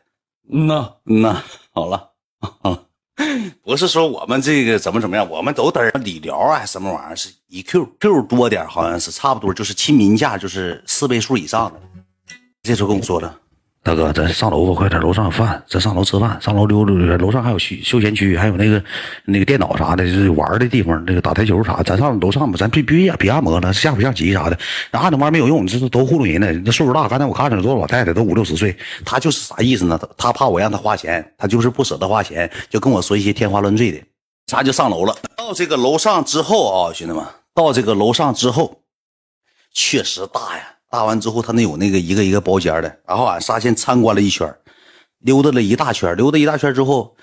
[0.52, 2.12] 嗯呐嗯呐，好了
[2.62, 2.84] 啊。
[3.64, 11.80] 不是说我们这个怎么怎么样，我们都得儿理疗啊，什么玩意儿是一 Q Q 多点，好像是差不多，就是亲民价就是四位数以上的。
[12.64, 13.40] 这时候跟我说的。
[13.84, 15.02] 大哥，咱上楼吧，快点！
[15.02, 16.39] 楼上有饭，咱上楼吃饭。
[16.39, 18.84] 上楼溜溜，楼上还有休休闲区，还有那个
[19.26, 21.82] 那个电脑啥的，就是玩的地方，那个打台球啥。
[21.82, 24.60] 咱上楼上吧，咱别别别按摩了，下不下棋啥的。
[24.91, 26.52] 按那玩意没有用，这是都糊弄人呢。
[26.63, 30.00] 那岁数大，刚才我看着多少老太太都五六十岁，他就是啥意思呢？
[30.15, 34.00] 他怕我让他花钱，他就是不舍得花钱，就跟我说一些天花乱坠的。
[34.46, 35.15] 咱就上楼了。
[35.36, 38.84] 到这个楼上之后啊，兄弟们，到这个楼上之后，
[39.74, 40.76] 确实大呀。
[40.92, 44.54] 大完之后，他那有那个一个一个包间的，然后俺仨先参观了一圈，
[45.20, 47.16] 溜达了一大圈，溜达一大圈之后，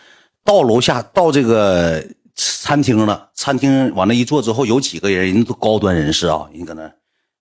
[0.43, 2.03] 到楼下到这个
[2.35, 3.29] 餐厅了。
[3.35, 6.91] 餐厅往那一坐之后，有几个人，人都高端人士啊，人搁那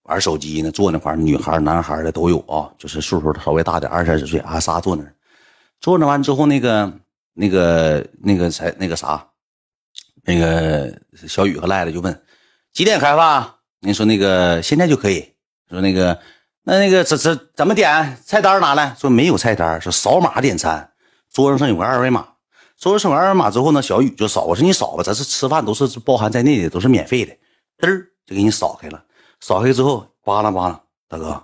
[0.04, 5.04] 玩手机呢，坐那块女孩、男孩的都有啊，就是岁数稍微大点，二三十岁，俺仨坐那
[5.80, 6.94] 坐那完之后，那个
[7.34, 9.26] 那个那个才那个啥，
[10.26, 10.94] 那个
[11.26, 12.22] 小雨和赖子就问
[12.74, 13.50] 几点开饭？
[13.80, 15.37] 你说那个现在就可以。
[15.70, 16.18] 说那个，
[16.64, 18.96] 那那个怎怎怎么点菜单拿来？
[18.98, 20.92] 说没有菜单，说扫码点餐，
[21.32, 22.26] 桌子上有个二维码，
[22.78, 24.44] 桌上上有二维码之后呢，小雨就扫。
[24.44, 27.34] 我说你扫吧，咱是吃饭都是包含在内的，都是免费的，
[27.80, 29.04] 嘚儿就给你扫开了。
[29.40, 31.44] 扫开之后，扒拉扒拉，大哥，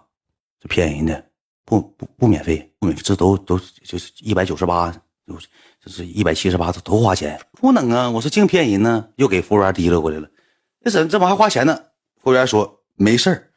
[0.59, 1.25] 这骗人的，
[1.65, 4.89] 不不不免费，不免，这都都就是一百九十八，
[5.83, 8.09] 就是一百七十八，这都花钱，不能啊！
[8.09, 10.27] 我说净骗人呢，又给服务员提溜过来了，
[10.83, 11.77] 这怎这玩意还花钱呢？
[12.21, 13.49] 服务员说没事儿。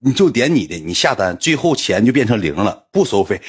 [0.00, 3.40] 你就点你的，你下单，最后钱就变成零了，不收费，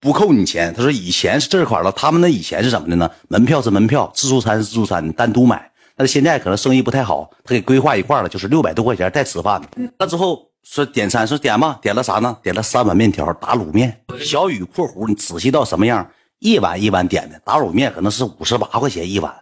[0.00, 0.72] 不扣你钱。
[0.74, 3.10] 他说以前是这块了，他们那以前是怎么的呢？
[3.28, 5.70] 门票是门票，自助餐是自助餐，你单独买。
[5.96, 9.62] 但是现在可能生意不太好，他给规划一块了，就是六百多块钱带吃饭。
[9.98, 12.36] 那之后说点餐，说点吧，点了啥呢？
[12.42, 14.00] 点了三碗面条打卤面。
[14.20, 16.10] 小雨（括弧）你仔细到什么样？
[16.40, 19.32] 一碗一碗点的打卤面，可能是五十八块钱一碗，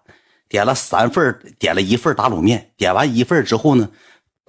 [0.48, 3.88] 点了三份点了一份打卤面，点完一份之后呢，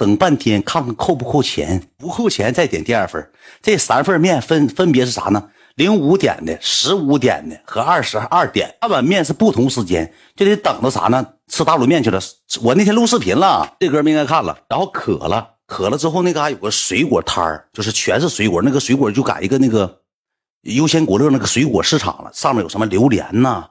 [0.03, 3.25] 等半天看看扣不扣钱，不扣钱再点第二份。
[3.61, 5.41] 这三份面分分别是啥呢？
[5.75, 11.25] 零五点的、十五点的和二十二点，三碗面是不同时间，就得等着啥呢？
[11.47, 12.19] 吃打卤面去了。
[12.61, 15.51] 我那天录视频了，这哥们应该看了，然后渴了。
[15.67, 18.61] 渴了之后，那嘎有个水果摊儿，就是全是水果。
[18.61, 20.01] 那个水果就改一个那个
[20.63, 23.65] 优鲜果乐那个水果市场了，上面有什么榴莲呐，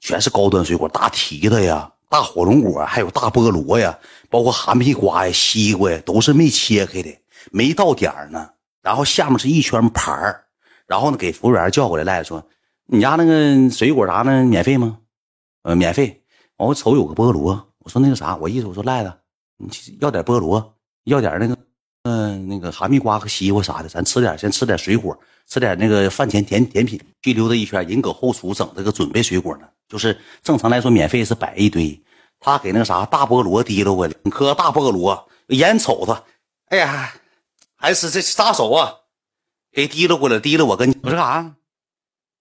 [0.00, 3.96] 全是高端水果，大提子呀、大火龙果，还有大菠萝呀，
[4.34, 7.16] 包括哈密瓜呀、西瓜呀，都是没切开的，
[7.52, 8.50] 没到点儿呢。
[8.82, 10.44] 然后下面是一圈盘儿，
[10.88, 12.44] 然后呢给服务员叫过来，赖子说
[12.90, 14.42] ：“你家那个水果啥呢？
[14.44, 14.98] 免费吗
[15.62, 16.20] ？”“呃，免费。”
[16.58, 19.12] 我瞅有个菠萝，我说那个啥，我意思我说赖子，
[19.56, 19.68] 你
[20.00, 20.74] 要点菠萝。
[21.04, 21.56] 要点那个，
[22.02, 25.16] 嗯，那个哈密瓜和西瓜啥的，咱吃点，先吃点水果，
[25.46, 27.00] 吃点那个饭前甜甜品。
[27.22, 29.68] 去溜达一圈，人搁后厨整这个准备水果呢。
[29.88, 32.02] 就是正常来说，免费是摆一堆，
[32.44, 36.24] 他给那个啥大菠萝提溜过来，两颗大菠萝，眼瞅着，
[36.68, 37.10] 哎呀，
[37.74, 38.92] 还是这杀手啊，
[39.72, 41.54] 给提溜过来，提溜我跟你，我说干啥？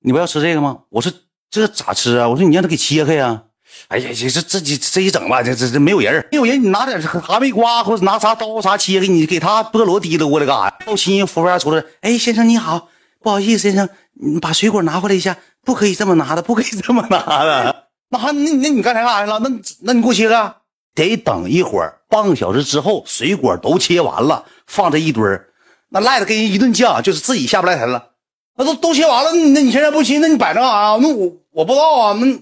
[0.02, 0.80] 你不要吃这个吗？
[0.90, 1.10] 我说
[1.50, 2.28] 这咋吃啊？
[2.28, 3.44] 我说你让他给切开呀。
[3.88, 10.78] 哎呀，这这这这这一整吧，这这这没有人，没有人，你拿点哈密瓜或者拿啥刀啥切给你给他菠萝提溜过来干啥？
[10.86, 12.90] 好心服务员出来，哎，先生你好，
[13.22, 17.83] 不好意思，先生，你把水果拿回来一下，不可以这么拿的，不可以这么拿的。
[18.14, 19.40] 那还那那你刚才干啥去了？
[19.40, 19.50] 那
[19.82, 20.56] 那你给我切个，
[20.94, 25.50] 得等一会儿，半个小时之后，水果都切完了，放这一堆儿
[25.90, 28.12] 那赖子跟人一顿犟，就是自己下不来台了。
[28.56, 30.98] 那都都切完了，那你现在不切，那你摆着干啥？
[31.02, 32.40] 那我我不知道啊，那。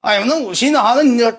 [0.00, 0.94] 哎呀，那我寻思啥？
[0.96, 1.30] 那你这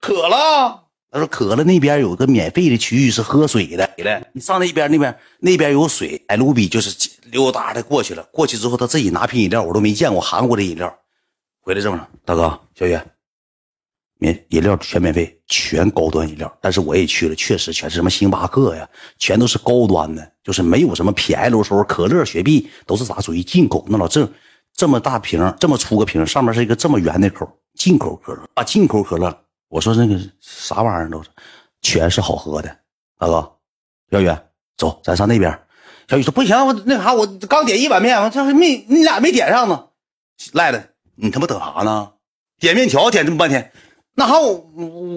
[0.00, 0.80] 渴了？
[1.10, 3.90] 他说渴了，那边有个免费的区域是喝水的。
[4.32, 6.22] 你上那边，那边那边有水。
[6.28, 8.22] 哎，卢比就是溜达的过去了。
[8.32, 10.96] 过去之后，他自己拿瓶饮料，我都没见过韩国的饮料。
[11.64, 12.98] 回来这么着，大哥，小雨，
[14.18, 16.58] 免饮料全免费，全高端饮料。
[16.60, 18.86] 但是我也去了，确实全是什么星巴克呀，
[19.18, 23.82] 全都是高端的，就是没有什么 P L 收可乐、雪碧都是啥属于进口。
[23.88, 24.30] 那老郑
[24.74, 27.50] 这么大瓶，这么粗个瓶，上面是一个这么圆的口。
[27.76, 29.34] 进口可乐啊，进口可乐，
[29.68, 31.30] 我说那个啥玩意儿都是，
[31.80, 32.68] 全是好喝的。
[33.18, 33.56] 大哥，
[34.10, 34.30] 小雨，
[34.76, 35.58] 走，咱上那边。
[36.08, 39.88] 小雨说不行，我那啥，我刚点一碗面，我这还没你俩没点上呢。
[40.52, 42.10] 赖了，你他妈等啥呢？
[42.60, 43.72] 点面条点这么半天，
[44.14, 44.62] 那好，我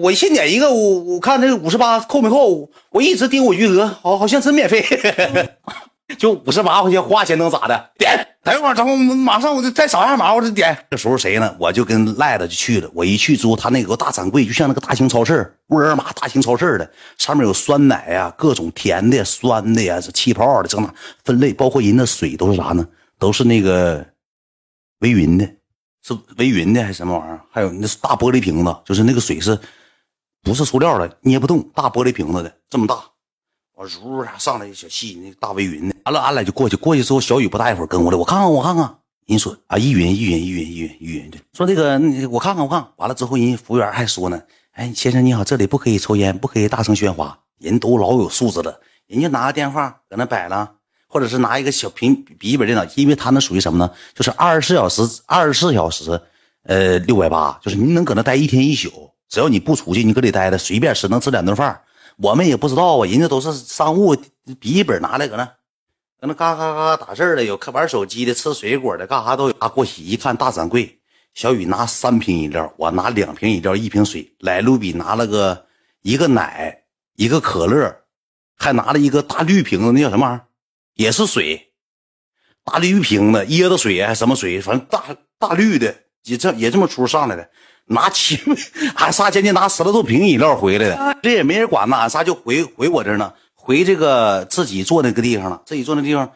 [0.02, 2.68] 我先点一个，我我看这五十八扣没扣？
[2.90, 4.84] 我一直盯我余额，好好像真免费。
[6.16, 7.90] 就五十八块钱花钱能咋的？
[7.98, 10.76] 点，等一会儿，等会马上我就再扫下码，我就点。
[10.90, 11.54] 这时候谁呢？
[11.60, 12.90] 我就跟赖子就去了。
[12.94, 20.92] 我一去之后，他那个大展柜就像那个大型超市，沃尔玛大型超市的，上面有酸奶呀，各种甜的、酸的呀，是气泡的，这那
[21.24, 22.88] 分类，包括人的水都是啥呢？
[23.18, 24.02] 都是那个
[25.00, 25.46] 维云的，
[26.02, 27.40] 是维云的还是什么玩意儿？
[27.50, 29.58] 还有那是大玻璃瓶子，就是那个水是，
[30.42, 33.02] 不是塑料的，捏不动，大玻璃瓶子的，这么大。
[33.74, 36.76] 我如上来一小气，那大微云的，完了俺俩就过去。
[36.76, 38.98] 过去之后，小雨不大一会儿跟过来，我看看，我看看。
[39.26, 41.38] 人说啊，依云，依云，依云，依云，依云的。
[41.52, 42.88] 说这个，我看看，我看。
[42.96, 47.38] 完了之后，人服务员还说呢，哎，先生你好，这里不可以抽烟，不可以大声喧哗。
[47.58, 50.76] 人都老有素质了，人家拿个电话搁那摆了，
[51.08, 53.90] 或者是拿一个小平笔记本电脑，因为他那属于什么呢？
[54.14, 56.20] 就是二十四小时，二十四小时，
[56.64, 61.80] 呃，六百八，就是你能搁那待一天一宿，只要你不出去，你搁里待着，随便吃，能吃两顿饭。
[62.18, 64.14] 我们也不知道啊，人家都是商务
[64.60, 65.44] 笔记本拿来搁那，
[66.20, 69.54] 搁那嘎嘎嘎打字的，有看玩手机的，吃水果的，干啥都有。
[69.58, 70.98] 啊过去一看大展柜，
[71.32, 74.34] 小雨拿三瓶饮料，我拿两瓶饮料，一瓶水。
[74.40, 75.64] 来卢比拿了个
[76.02, 76.82] 一个奶，
[77.14, 77.96] 一个可乐，
[78.56, 80.44] 还拿了一个大绿瓶子，那叫什么玩意儿？
[80.98, 81.70] 也是水，
[82.64, 84.60] 大绿瓶子椰子水还什么水？
[84.60, 85.04] 反正大
[85.38, 87.48] 大绿的，也这也这么出上来的。
[87.84, 88.36] 拿七，
[88.96, 91.96] 俺仨将近拿十来多瓶饮料回来的，这也没人管呢。
[91.96, 95.62] 俺仨就回回我这儿呢，回这个自己坐那个地方了。
[95.64, 96.32] 自己坐那地方，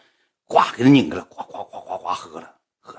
[0.47, 2.52] 呱给他拧开了，呱呱呱呱呱喝了，喝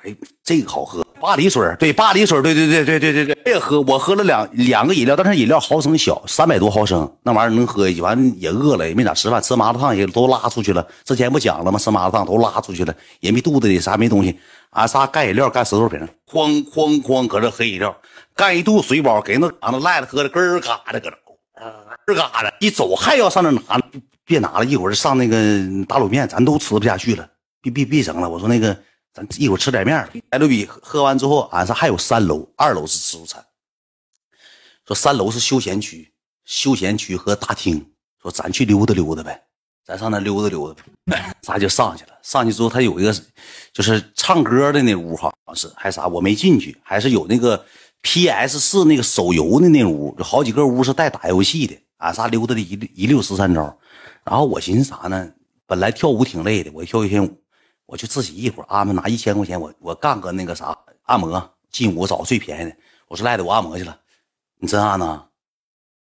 [0.04, 0.13] 哎，
[0.44, 8.02] 这个好喝，巴黎水对，巴黎水对对对对对对对，这个喝我喝了两两个饮料，但是饮料毫升小，三百多毫升，那玩意儿能喝一。
[8.02, 10.86] 完也饿了，也没咋吃饭，吃麻辣烫也都拉出去了。
[11.06, 11.80] 之前不讲了吗？
[11.80, 14.38] 吃麻辣烫都拉出去了，也没肚子里啥没东西。
[14.72, 17.96] 俺仨干饮料干十多瓶，哐哐哐搁这喝饮料。
[18.36, 21.16] 干一肚水饱，给那嘎子赖子喝的，咯嘎的搁这，
[22.08, 22.54] 咯嘎的。
[22.60, 23.80] 一走还要上那拿，
[24.26, 25.38] 别拿了，一会儿上那个
[25.88, 27.26] 打卤面，咱都吃不下去了。
[27.62, 28.76] 别别别整了，我说那个，
[29.13, 30.10] 咱一会儿吃点面。
[30.32, 33.45] 艾卢比喝完之后，俺说还有三楼，二楼是自助餐。
[34.88, 36.12] 说三楼是休闲区，
[36.43, 37.86] 休闲区和大厅。
[38.21, 39.43] 说咱去溜达溜达呗。
[39.86, 42.12] 咱上那溜达溜达，咱就上去了。
[42.21, 43.13] 上去之后，他有一个
[43.73, 47.65] 就是唱歌的那屋，好像是还啥，我没进去，还是有那个
[48.02, 51.78] PS 四那个手游的那屋，有好几个屋是带打游戏的。
[51.97, 53.78] 俺仨溜达的一一溜十三招，
[54.23, 55.30] 然后我寻思啥呢？
[55.65, 57.42] 本来跳舞挺累的，我跳一天舞，
[57.86, 62.76] 我就自己一会儿安排拿一千块钱，我我干个那个啥按摩，进屋找最便宜的。
[63.08, 63.98] 我说赖的，我按摩去了，
[64.60, 65.24] 你真按呐？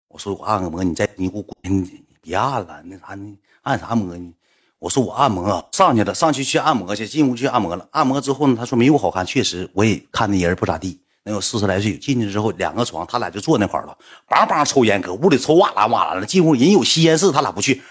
[0.08, 3.38] 我说我按个摩，你再你给我滚，你别按了，那啥你。
[3.62, 4.32] 按啥摩呢？
[4.78, 7.86] 我说我按摩上去了，上去去按摩去，进屋去按摩了。
[7.90, 11.98] 按摩之后呢，他说没我好看，确实我也看那人不咋地，能有四十来岁。
[11.98, 13.96] 进去之后，两个床，他俩就坐那块了，
[14.28, 16.26] 梆梆抽烟，搁屋里抽哇啦哇啦的。
[16.26, 17.82] 进屋人有吸烟室，他俩不去，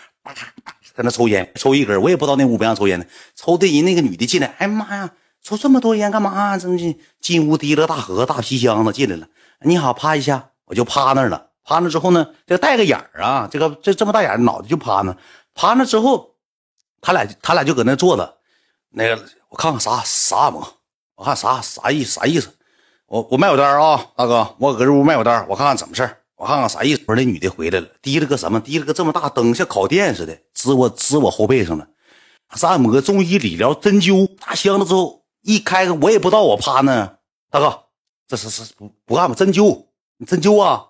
[0.99, 2.01] 在那抽烟，抽一根。
[2.01, 5.09] 我也不知道那屋不让抽烟的，抽的人那个女的进来，哎妈呀，
[5.41, 6.57] 抽这么多烟干嘛？
[6.57, 9.29] 这进进屋提了个大盒大皮箱子进来了。
[9.61, 11.51] 你好，趴一下，我就趴那儿了。
[11.63, 15.15] 趴那之后呢，这带个眼儿啊，这个这这么大眼脑袋就趴那。
[15.55, 16.35] 趴那之后，
[16.99, 18.35] 他俩他俩就搁那坐着，
[18.89, 20.67] 那个我看看啥啥按摩，
[21.15, 22.49] 我看啥啥意啥意思，
[23.05, 27.01] 我我卖我单啊，大哥，我搁这屋卖我单，我看看怎么事我看看啥意思。
[27.05, 28.59] 不是那女的回来了，提了个什么？
[28.61, 31.85] 提了个这么大灯，像烤电似的，支我支我后背上了。
[32.55, 37.17] 是按摩、中医、理疗、针灸，大箱子之后一开，我也不知道我趴那，
[37.51, 37.77] 大哥，
[38.27, 39.85] 这是是不不按摩针灸，
[40.17, 40.85] 你针灸啊？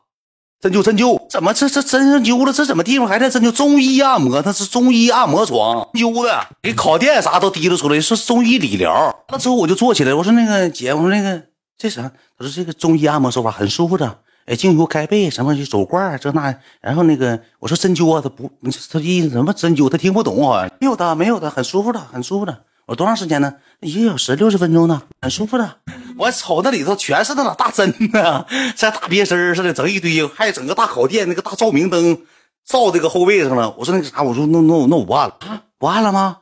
[0.61, 2.53] 针灸针灸，怎么这这针上灸了？
[2.53, 3.51] 这怎么地方还在针灸？
[3.51, 9.23] 中医按摩，它是中医按摩床灸的，给烤电啥都提了出来，说中医理疗。
[9.29, 11.41] 那之后我就坐起来，我说那个姐，我说那个
[11.77, 12.11] 这啥？
[12.37, 16.55] 他说这个中医按摩手法很舒服的，哎，精油开背什么就走罐这那。
[16.81, 18.51] 然后那个我说针灸啊，他不，
[18.91, 19.87] 他意思什么针灸？
[19.87, 20.67] 他听不懂啊。
[20.79, 22.63] 没有的，没有的，很舒服的，很舒服的。
[22.87, 23.53] 我多长时间呢？
[23.81, 25.75] 一个小时六十分钟呢，很舒服的。
[26.17, 28.43] 我瞅那里头全是那俩大针呢，
[28.75, 32.17] 像大别针似的，整一堆，还整个大烤电，那个大照明灯
[32.65, 33.75] 照这个后背上了。
[33.77, 36.37] 我说那个啥，我说那那那我不按了啊，不按了吗？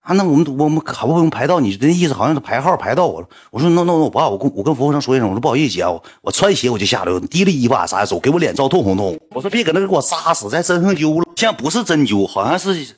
[0.00, 3.26] 啊，那我们我们好不容易排到你这意思，好像是排号排到我了。
[3.50, 9.18] 我说那那那我不按，我跟我跟服务生说一声，我说不好意思姐，我我穿鞋我就下来，提了衣服啊啥走，给我脸照通红通。
[9.30, 12.96] 我说别搁那给我扎死，在身上灸了，现在不是针灸，好像是。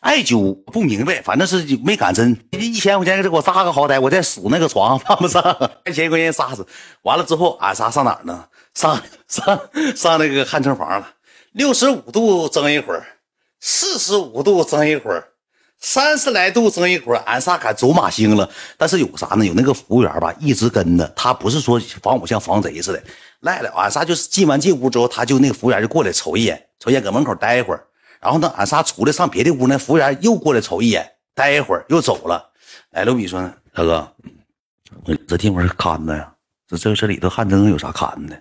[0.00, 2.38] 艾灸不明白，反正是没敢针。
[2.50, 5.42] 一千块钱给我扎个好歹，我再数那个床，犯不上。
[5.86, 6.66] 一千块钱扎死，
[7.04, 8.44] 完了之后俺仨上哪呢？
[8.74, 9.58] 上上
[9.96, 11.08] 上那个汗蒸房了。
[11.52, 13.02] 六十五度蒸一会儿，
[13.60, 15.24] 四十五度蒸一会儿，
[15.82, 17.18] 三十来度蒸一会儿。
[17.26, 18.48] 俺仨敢走马星了。
[18.78, 19.44] 但是有啥呢？
[19.44, 23.02] 有那个服务员吧，一直跟着他，不是说防我像防贼似的。
[23.40, 27.84] 来了，俺仨就是进完这屋之后，他就那个服务员就过来瞅一眼，瞅一眼搁门口待一会儿。
[28.20, 32.50] 然后呢，俺仨出来上别的屋，那服务员又过来瞅一眼，待一会儿又走了。
[32.92, 33.42] 哎，刘比说
[33.74, 34.08] ：“大哥，
[35.26, 36.32] 这地方是看的呀？
[36.68, 38.40] 这这这里头汗蒸有啥看的？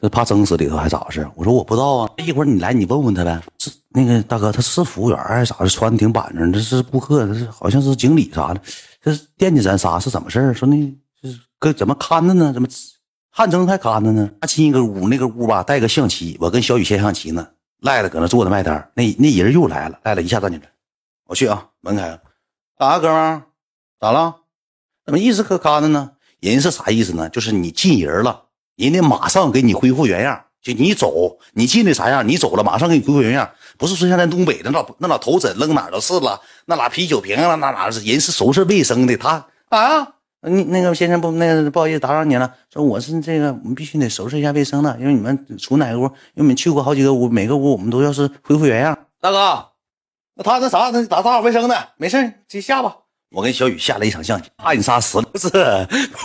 [0.00, 3.38] 这怕蒸死里头还咋回事？”我说：“我不知道啊，一会儿你来，你问问他呗。
[3.58, 5.68] 是那个大哥，他是服务员还是啥的？
[5.68, 8.60] 穿的挺板正，这是顾客，这是好像是经理啥的。
[9.02, 10.76] 这是惦记咱仨是怎么事儿说那
[11.20, 12.52] 这是跟怎么看着呢？
[12.52, 12.68] 怎么
[13.30, 14.30] 汗蒸还看着呢？
[14.40, 17.48] 他进一个屋，那个屋吧带个象棋，我跟小雨下象棋呢。”
[17.82, 18.90] 赖了，搁那坐着卖单。
[18.94, 20.70] 那那人又来了，赖了一下站起来，
[21.26, 22.20] 我去啊，门开了，
[22.78, 23.42] 干啥，哥们儿？
[23.98, 24.36] 咋了？
[25.04, 26.12] 怎么一直可看着呢？
[26.38, 27.28] 人是啥意思呢？
[27.28, 28.44] 就是你进人了，
[28.76, 30.44] 人家马上给你恢复原样。
[30.62, 33.50] 就你走，你进的啥样，你走了，马上给你恢复原样。
[33.82, 39.16] 不是说像咱东北那老那老头枕扔哪都是了，那俩啤酒瓶了，那哪是人是收拾卫生的。
[39.16, 40.14] 他啊。
[40.44, 42.52] 你那个先生不，那个不好意思打扰你了。
[42.72, 48.96] 说我是这个，我们必须得收拾一下卫生的，因为你们出哪个屋，因为你们去过好几个屋，每个屋我们都要是恢复原样。
[49.20, 49.68] 大哥，
[50.34, 52.96] 那他那啥，他打扫卫生的，没事，直接下吧。
[53.34, 55.50] 我跟小雨下了一场象棋，怕你仨死了，不 是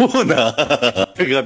[0.08, 0.54] 不能，
[1.16, 1.46] 这个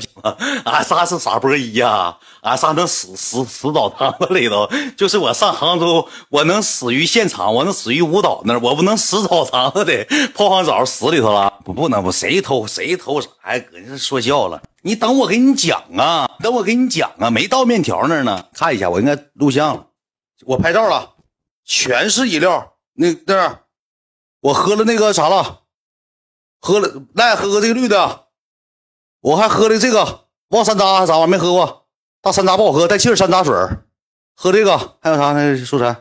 [0.65, 13.63] 俺仨是傻波一呀，俺仨能死死死澡堂子里头，就是我上杭州，我能死于现场，我能死于舞蹈那儿，我不能死澡堂子的泡完澡死里头了，不不能不谁偷谁偷啥呀？
[13.71, 19.85] 搁这说笑了，你等我给你讲啊，等我给你讲啊，没到面条那儿呢，看一下，我应该录像了，
[20.45, 21.07] 我拍照了，
[21.65, 23.59] 全是饮料，那那。
[24.41, 25.61] 我喝了那个啥了，
[26.59, 28.25] 喝了来喝个这个绿的，
[29.21, 31.85] 我还喝的这个旺山楂还啥玩意没喝过，
[32.21, 33.53] 大山楂不好喝，带气儿山楂水
[34.35, 35.33] 喝这个还有啥？
[35.33, 35.95] 那苏晨，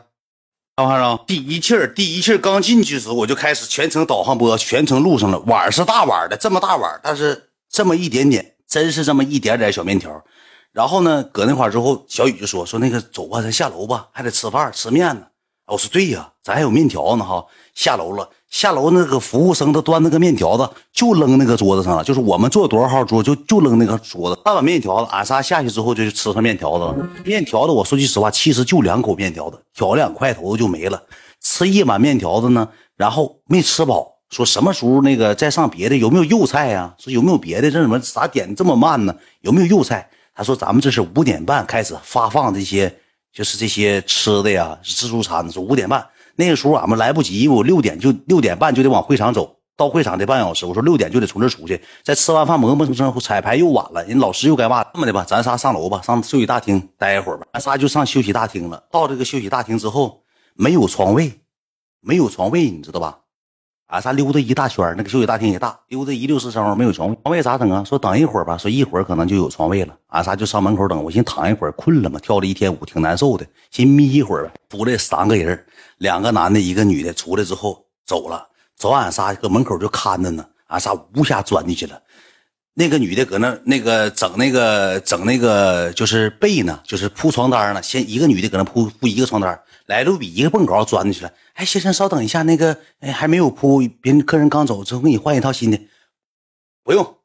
[0.75, 1.23] 看没看着？
[1.27, 5.37] 第一气儿，第一气儿刚进去时我就开始全程导航播，全程录上了。
[5.41, 10.23] 碗是大碗的，这么大碗，但是这么一点点，真是这么一点点小面条。
[10.71, 15.27] 然后呢，搁那块之后，小雨就说说那个走吧，咱下楼吧，还得吃饭吃面呢。
[15.67, 17.45] 我说对呀，咱还有面条呢哈。
[17.73, 24.41] 下楼了，下楼那个服务生他端那个面条子就扔那个桌子上了，就是我们坐多少号桌就就扔那个桌子。
[24.43, 27.09] 那碗面条子，俺仨下去之后就去吃上面条子了。
[27.23, 31.01] 面条子我说句实话，其实就两口面条子，挑两块头子就没了。
[31.41, 31.67] 吃。
[31.67, 32.67] 一碗面条子呢，
[32.97, 35.95] 然后没吃饱，说什么时候那个再上别的？
[35.95, 36.93] 有没有肉菜呀？
[36.99, 37.71] 说有没有别的？
[37.71, 39.15] 这怎么咋点这么慢呢？
[39.39, 40.09] 有没有肉菜？
[40.35, 42.93] 他说咱们这是五点半开始发放这些，
[43.33, 45.49] 就是这些吃的呀，自助餐。
[45.49, 46.05] 说五点半
[46.41, 49.57] 那个时候俺们来不及，我六点就六点半就得往会场走。
[49.77, 54.83] 到会场得半小时，我说六点就得从这出去，再吃完饭磨磨蹭蹭，彩排又晚了，人老师又该骂。
[54.83, 57.47] 这么的吧，咱仨上楼吧，上休息大厅待一会儿吧。
[57.53, 58.83] 咱仨就上休息大厅了。
[58.91, 60.23] 到这个休息大厅之后，
[60.55, 61.31] 没有床位，
[62.01, 63.19] 没有床位，你知道吧？
[63.91, 67.17] 俺仨溜达一大圈，那个休息大厅也大，溜达一溜十生，没有床位。
[67.23, 67.83] 床位咋整啊？
[67.83, 69.93] 说等一会儿吧，说一会儿可能就有床位了。
[70.07, 71.03] 俺仨就上门口等。
[71.03, 74.49] 我寻躺一会儿，困了嘛，跳了一天舞，挺难受的，寻眯一会儿。
[74.69, 75.61] 出来三个人，
[75.97, 77.13] 两个男的，一个女的。
[77.13, 78.47] 出来之后走了。
[78.77, 82.01] 走，俺仨搁门口就看着呢，俺仨无下钻进去了。
[82.73, 87.83] 那个女的搁那那个整那个整那个就是被呢，就是铺床单呢。
[87.83, 91.31] 先一个女的搁那铺铺一个床单，来路比一个蹦高钻进去了。
[91.53, 95.79] 哎，先生稍等一下，那个哎还没有铺，别人客人刚走之后给你换一套新的。
[96.83, 97.15] 不用，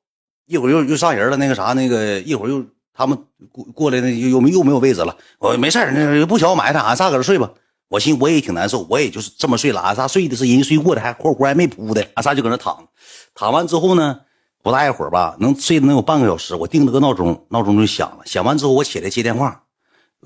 [0.47, 3.19] 一会儿又又上人了，那个啥那个一会儿又他们
[3.51, 5.17] 过过来那又又又没有位置了。
[5.39, 7.51] 我没事那不小埋汰，俺仨搁这睡吧。
[7.89, 9.81] 我寻我也挺难受，我也就是这么睡了。
[9.81, 12.05] 俺仨睡的是人睡过的，还活活还没铺的。
[12.15, 12.89] 俺仨就搁那躺，
[13.33, 14.21] 躺完之后呢，
[14.61, 16.55] 不大一会儿吧，能睡能有半个小时。
[16.57, 18.27] 我定了个闹钟，闹钟就响了。
[18.27, 19.63] 响完之后，我起来接电话，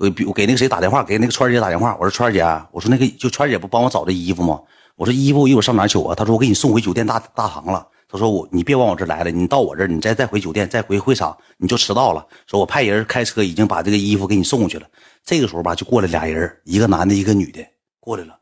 [0.01, 1.95] 我我给那个谁打电话，给那个川姐打电话。
[1.99, 2.41] 我说川姐，
[2.71, 4.59] 我说那个就川姐不帮我找这衣服吗？
[4.95, 6.15] 我说衣服一会上哪取啊？
[6.15, 7.87] 他说我给你送回酒店大大堂了。
[8.09, 12.25] 他说我你别往我这来了，你到我这儿，你再再回酒店，再回会场，你就迟到了。
[12.47, 14.87] 说我派人开车已经把这个衣服给你送过去了。
[15.23, 17.63] 这个时候吧，就过来俩人，一个男的，一个女的
[17.99, 18.35] 过来了。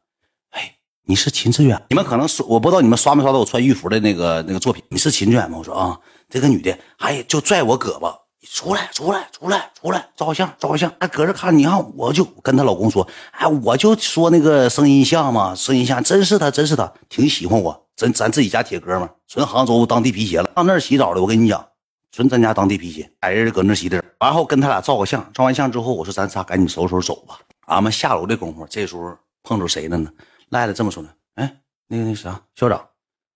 [0.52, 0.74] 哎，
[1.06, 1.80] 你是秦志远？
[1.90, 4.82] 你们可能刷，我不知道你们刷没刷到我穿玉服的那个那个作品。
[4.90, 5.58] 你是秦志远吗？
[5.58, 6.00] 我说啊，
[6.30, 8.12] 这个女的，哎，就拽我胳膊，
[8.52, 10.92] 出来，出来，出来，出来，照个相，照个相。
[10.98, 21.66] 哎，搁这看，你看，我就跟她老公说，哎，我就说那个声音像嘛，声音像，真是他，真是他，挺喜欢我，真咱自己家铁哥们，纯杭州当地皮鞋了，上那儿洗澡的，我跟你讲。
[22.12, 27.40] 纯咱家当地皮鞋，俩人搁那洗的，完后跟他俩照个相，照完相之后，我说咱仨赶紧收拾收拾走吧。
[27.68, 30.10] 俺们下楼的功夫，这时候碰着谁了呢？
[30.50, 31.56] 赖了这么说呢，哎，
[31.88, 32.84] 那个那啥校长，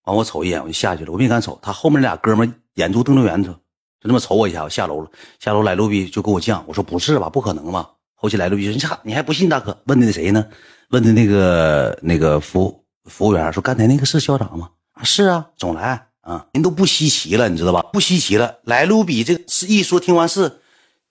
[0.05, 3.55] 完我瞅一眼我就下去了，我没敢瞅，他后面俩哥们眼珠瞪溜圆，就
[4.03, 5.07] 就这么瞅我一下，我下楼了。
[5.39, 7.89] 下楼来路比就给我犟，我说不是吧，不可能吧？
[8.15, 9.77] 后期来路比说你看你还不信大哥？
[9.85, 10.45] 问的谁呢？
[10.89, 14.69] 问的那个那个服服务员说刚才那个是校长吗？
[14.93, 16.07] 啊，是啊，总来。
[16.21, 17.81] 啊，人都不稀奇了，你知道吧？
[17.91, 18.55] 不稀奇了。
[18.63, 20.61] 来路比这个是一说，听完事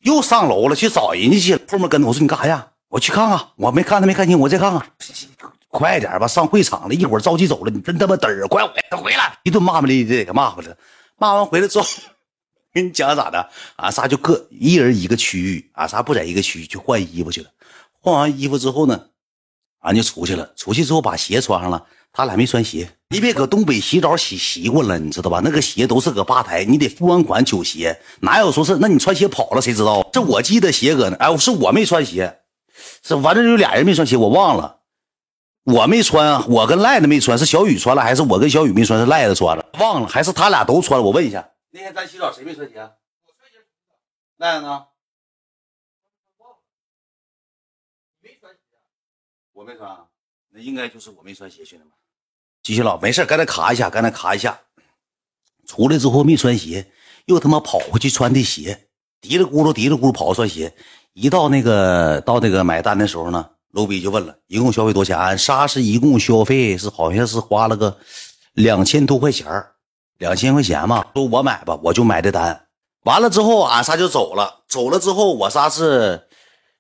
[0.01, 1.61] 又上楼了，去找人家去了。
[1.71, 4.83] 后面跟着我说：“你干啥呀？”我去看看，我没看他没看清，我再看看。
[5.69, 7.71] 快点吧，上会场了，一会儿着急走了。
[7.71, 9.39] 你真他妈嘚儿，快回来！
[9.43, 10.75] 一顿骂骂咧咧的给骂回来。
[11.19, 11.87] 骂完回来之后，
[12.73, 13.49] 跟你讲咋的？
[13.77, 17.49] 俺仨就各一人一个区域，俺仨不在一个区域，去换衣服去了。
[18.01, 19.07] 换完衣服之后呢，
[19.81, 20.53] 俺就出去了。
[20.57, 21.85] 出去之后把鞋穿上了。
[22.15, 25.41] 他俩没穿鞋，你别搁东北洗澡洗习惯了，你知道吧？
[25.43, 29.63] 那个鞋都是搁吧台，你得付完款取鞋，哪有说是那你穿鞋跑了？
[29.63, 30.07] 谁知道？
[30.13, 32.41] 这我记得鞋搁那，哎，是我没穿鞋，
[33.03, 34.81] 是反正有俩人没穿鞋，我忘了，
[35.65, 41.07] 我没穿，我跟赖子没穿，是小雨穿了，还是我跟小雨没穿，是赖子穿了，忘了，还是他俩都穿了？
[41.07, 42.79] 我问一下，那天咱洗澡谁没穿鞋？
[42.79, 43.57] 我穿鞋。
[44.37, 44.87] 赖子呢？
[48.21, 48.59] 没穿鞋，
[49.53, 50.07] 我没穿，
[50.51, 51.93] 那应该就是我没穿鞋，兄弟们。
[52.63, 54.61] 继续唠，没事，刚才卡一下，刚才卡一下，
[55.67, 56.93] 出来之后没穿鞋，
[57.25, 58.91] 又他妈跑回去穿的鞋，
[59.23, 60.77] 嘀里咕噜嘀里咕噜跑穿鞋，
[61.15, 65.39] 一到那个到那个买单的时候呢，卢比就问了，一共消费多少钱？
[65.39, 67.99] 沙是一共消费是好像是花了个
[68.53, 69.47] 两千多块钱
[70.23, 71.05] 两千块钱嘛。
[71.15, 72.59] 说我买吧，我就买的单。
[73.05, 74.63] 完了之后，俺仨就走了。
[74.69, 76.23] 走了之后，我仨是，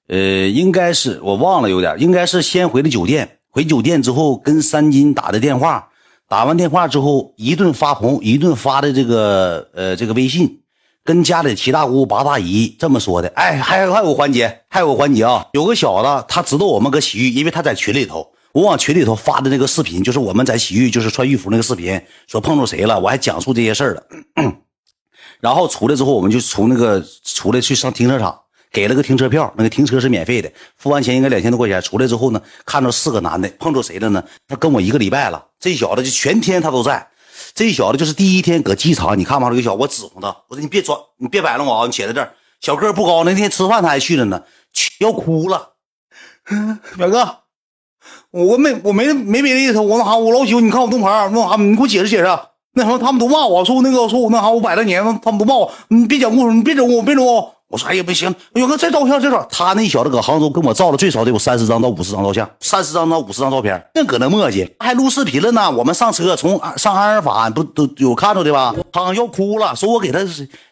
[0.06, 0.16] 呃，
[0.48, 3.38] 应该是我忘了有点，应该是先回的酒店。
[3.50, 5.88] 回酒店之后，跟三金打的电话，
[6.28, 10.60] 打完电话之后，一顿发红，一顿发的这个呃这个微信，
[11.04, 13.26] 跟家里七大姑八大姨这么说的。
[13.34, 24.02] 哎，还还有个环节，还有个环节啊，有个小子他知道我们搁洗浴，因为他在群里头，我往群里头发的那个视频，就是我们在洗浴，就是穿浴服那个视频，说碰着谁了，我还讲述这些事儿了。
[25.40, 28.38] 然后出来之后，我们就从那个出来去上停车场。
[28.74, 31.78] 给了个停车票，那个停车是免费的，付完钱应该两千多块钱。
[31.82, 34.24] 出来之后呢，看着四个男的，碰着谁了呢？
[34.48, 37.06] 他跟我一个礼拜了，这小子就全天他都在。
[37.52, 39.50] 这小子就是第一天搁机场，你看吗？
[39.50, 41.86] 这个小子我指挥他，我说你别装，你别摆弄我啊！
[41.86, 42.32] 你写在这儿，
[42.62, 44.42] 小个不高，那天吃饭他还去了呢，
[45.00, 45.74] 要哭了。
[46.96, 47.40] 表哥，
[48.30, 52.28] 我没我没没别的意思，我那啥，我老喜欢你看我盾牌，那啥，你给我解释解释。
[52.74, 57.54] 那什么，他们都骂我说那个说我那啥，我摆了年，他们都骂我，你别讲故事，你别整我，别整我。
[57.72, 59.48] 我说哎呀不行，勇哥再照相再照。
[59.50, 65.70] 他那小子搁杭州跟我照了最少得有三十张到五十张照相，三十张到五十张照片，净搁那磨叽，还录视频了呢。
[65.70, 68.74] 我们上车从上阿尔法不都有看着的吧？
[68.92, 70.18] 他要哭了，说我给他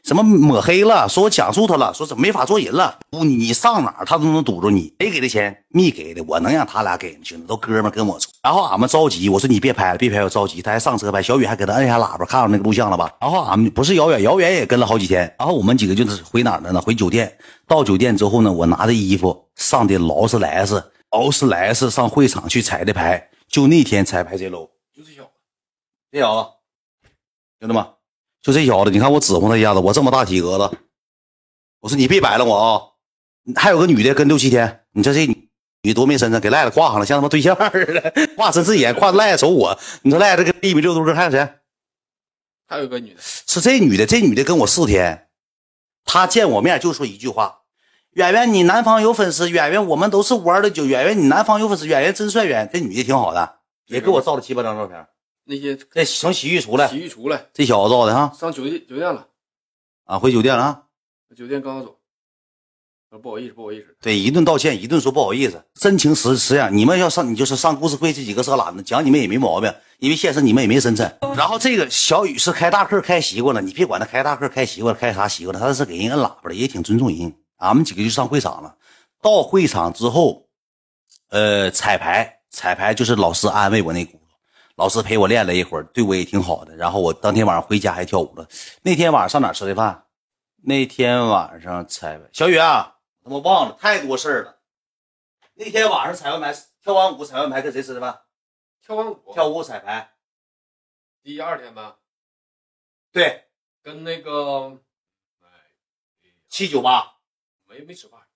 [0.05, 2.95] 什么抹黑了，说我讲述他了，说怎么没法做人了。
[3.09, 4.93] 不，你上哪他都能堵着你。
[4.99, 5.57] 谁给的钱？
[5.71, 7.19] 密给的，我能让他俩给吗？
[7.23, 8.29] 兄弟，都哥们跟我出。
[8.43, 10.61] 然后俺们着急，我说你别拍了，别拍，我着急。
[10.61, 13.11] 他还上车拍，小雨还给他摁下喇叭，看到那个录像了吧？
[13.21, 15.33] 然后俺们不是遥远，遥远也跟了好几天。
[15.39, 16.81] 然后我们几个就是回哪儿了呢？
[16.81, 17.39] 回酒店。
[17.67, 23.31] 到酒店之后呢，我拿着衣服上的劳斯莱斯，劳斯莱斯上会场去彩的牌。
[23.49, 24.65] 就那天彩排这楼，
[24.95, 25.31] 就这小子，
[26.13, 26.51] 这小子，
[27.59, 27.85] 兄弟们，
[28.41, 30.79] 就这小子，你看我指挥他一下子，我这么大体格子，
[31.81, 32.81] 我说你别摆了我啊！
[33.57, 35.27] 还有个女的跟六七天，你这这
[35.83, 39.77] 女多没身子，给赖子挂上了，像他妈对象似的，挂针刺眼，挂赖子瞅我。
[40.03, 41.49] 你说赖子跟一米六多个，还有谁？
[42.69, 45.27] 还有个女的，是这女的，这女的跟我四天，
[46.13, 47.61] 她见我面就说一句话。
[48.15, 49.49] 圆圆，你南方有粉丝。
[49.49, 50.85] 圆圆，我们都是五二的九。
[50.85, 51.87] 圆圆，你南方有粉丝。
[51.87, 52.45] 圆圆真帅。
[52.45, 55.07] 圆，这女的挺好的，也给我照了七八张照片。
[55.45, 58.33] 那些这从洗浴出来，洗浴出来，这小子照的哈。
[58.37, 59.29] 上酒店酒店了，
[60.05, 60.83] 啊，回酒店了啊。
[61.37, 61.97] 酒店刚刚走，
[63.23, 63.97] 不好意思，不好意思。
[64.01, 66.69] 对，一顿道歉，一顿说不好意思，真情实实呀。
[66.73, 71.19] 你们要上，你就是上故事会这几个色懒子讲你们也没毛病，因为现实你们也没深沉。
[71.37, 77.33] 然后这个小雨是开大客开习惯了，你别管他开大客开习惯了，开啥习惯了，他是给人摁喇叭的，也挺尊重人。
[77.59, 78.75] 俺们几个就上会场了，
[79.21, 80.49] 到会场之后，
[81.29, 84.19] 呃，彩排，彩排就是老师安慰我那轱辘，
[84.77, 86.75] 老师陪我练了一会儿，对我也挺好的。
[86.75, 88.49] 然后我当天晚上回家还跳舞了。
[88.81, 90.05] 那天晚上上哪吃的饭？
[90.63, 94.57] 那天晚上彩排，小雨啊，他妈忘了，太多事儿了。
[95.55, 98.19] 那天晚上彩完排，跳完舞彩完排跟谁吃的饭？
[98.91, 100.17] 跳完舞，跳舞彩排，
[101.23, 102.01] 第二天吧。
[103.13, 103.49] 对，
[103.83, 104.83] 跟那个，
[106.49, 107.21] 七九八。
[107.67, 108.27] 没没吃饭，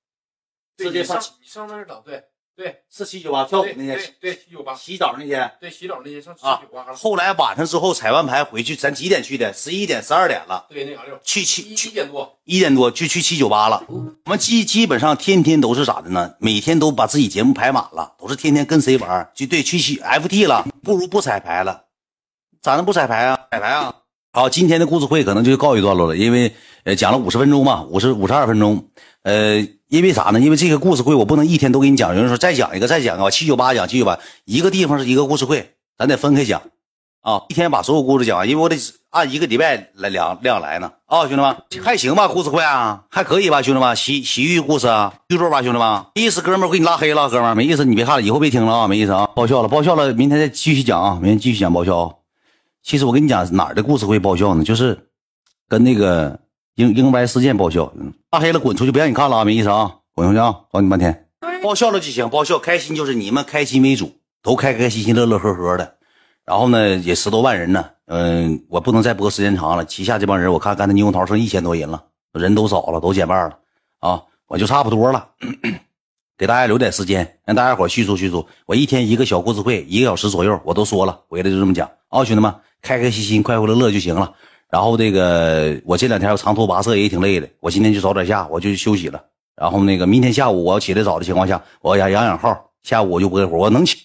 [0.76, 6.94] 直接上你上那儿等，对对，是七九八跳舞那天，对七九八洗澡那天，对洗澡那天上七九八。
[6.94, 9.52] 后来晚上之后彩完牌回去，咱几点去的？
[9.52, 10.64] 十一点、十二点了。
[10.68, 13.84] 对，那啥六去七一点多，一点多就去七九八了。
[13.88, 16.36] 我们基基本上天天都是咋的呢？
[16.38, 21.86] 每天都把自己节目排满了，都是天天跟谁玩就对，去去 FT 了，不如不彩排了。
[22.62, 23.38] 咋能不彩排啊？
[23.50, 23.92] 彩排啊！
[24.32, 28.88] 好，今天的故事会可能就告一段落了，因为呃讲了五十分钟嘛，五十五十二分钟。
[29.24, 29.56] 呃，
[29.88, 30.38] 因为啥呢？
[30.38, 32.14] 因为这个故事会我不能一天都给你讲。
[32.14, 36.60] 有人说再讲一个，再讲个，七九八讲七九八，一个地方是一个故事会，咱得分开讲
[37.22, 37.42] 啊。
[37.48, 38.76] 一天把所有故事讲完，因为我得
[39.08, 40.92] 按一个礼拜来量量来呢。
[41.06, 42.28] 啊，兄弟们还行吧？
[42.28, 43.62] 故事会啊，还可以吧？
[43.62, 52.18] 兄弟们洗洗浴故事啊，就说吧，兄弟们，意思，哥们我给你拉黑了，哥们没意思，你别看了，以后别听了啊，没意思啊，爆笑了，爆笑了，明天再继续讲啊，明天继续讲爆笑。
[52.82, 54.62] 其实我跟你讲哪儿的故事会爆笑呢？
[54.62, 55.08] 就是
[55.66, 56.43] 跟那个。
[56.76, 57.92] 英英白事件爆笑，
[58.32, 61.28] 拉黑了滚出去，不让你看了啊，没意思啊，滚出去啊，找你半天。
[61.62, 65.94] 爆笑了就行，爆笑开心就是你们开心为主，都开开心心、乐乐呵呵的。
[66.44, 69.84] 然后呢，也十多万人呢，嗯，我不能再播时间长了。
[69.84, 72.02] 旗下这帮人，我看刚才猕猴桃剩一千多人了，
[72.32, 73.56] 人都少了，都减半了
[74.00, 75.28] 啊，我就差不多了。
[76.36, 78.44] 给大家留点时间，让大家伙叙述叙述。
[78.66, 82.52] 我一天一个小故事会，一个小时左右，我都说了，回来就这么讲啊，兄弟们，
[82.82, 84.34] 开开心心、快快乐乐就行了。
[84.74, 89.22] 然后这个我这两天要长途跋涉也挺累的，我今天就早点下，我就休息了。
[89.54, 93.98] 然后那个明天下午我要起来早的情况下，我要养养号，下午我就播一会儿，我能起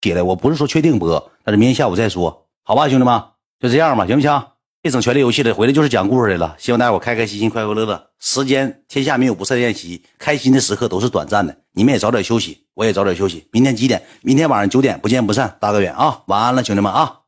[0.00, 0.20] 起来。
[0.20, 3.22] 我不是说确定播，但是明天下午再说，好吧，兄弟们，
[3.60, 4.42] 就这样吧，行不行？
[4.80, 6.56] 别整权力游戏了，回来就是讲故事来了。
[6.58, 8.04] 希望大家伙开开心心、快快乐乐。
[8.18, 11.56] 时间天下没有不散宴席，开心的时刻都是短暂的。
[11.74, 13.46] 你们也早点休息，我也早点休息。
[13.52, 14.02] 明天几点？
[14.22, 15.56] 明天晚上九点，不见不散。
[15.60, 17.21] 大个远啊，晚安了，兄弟们啊。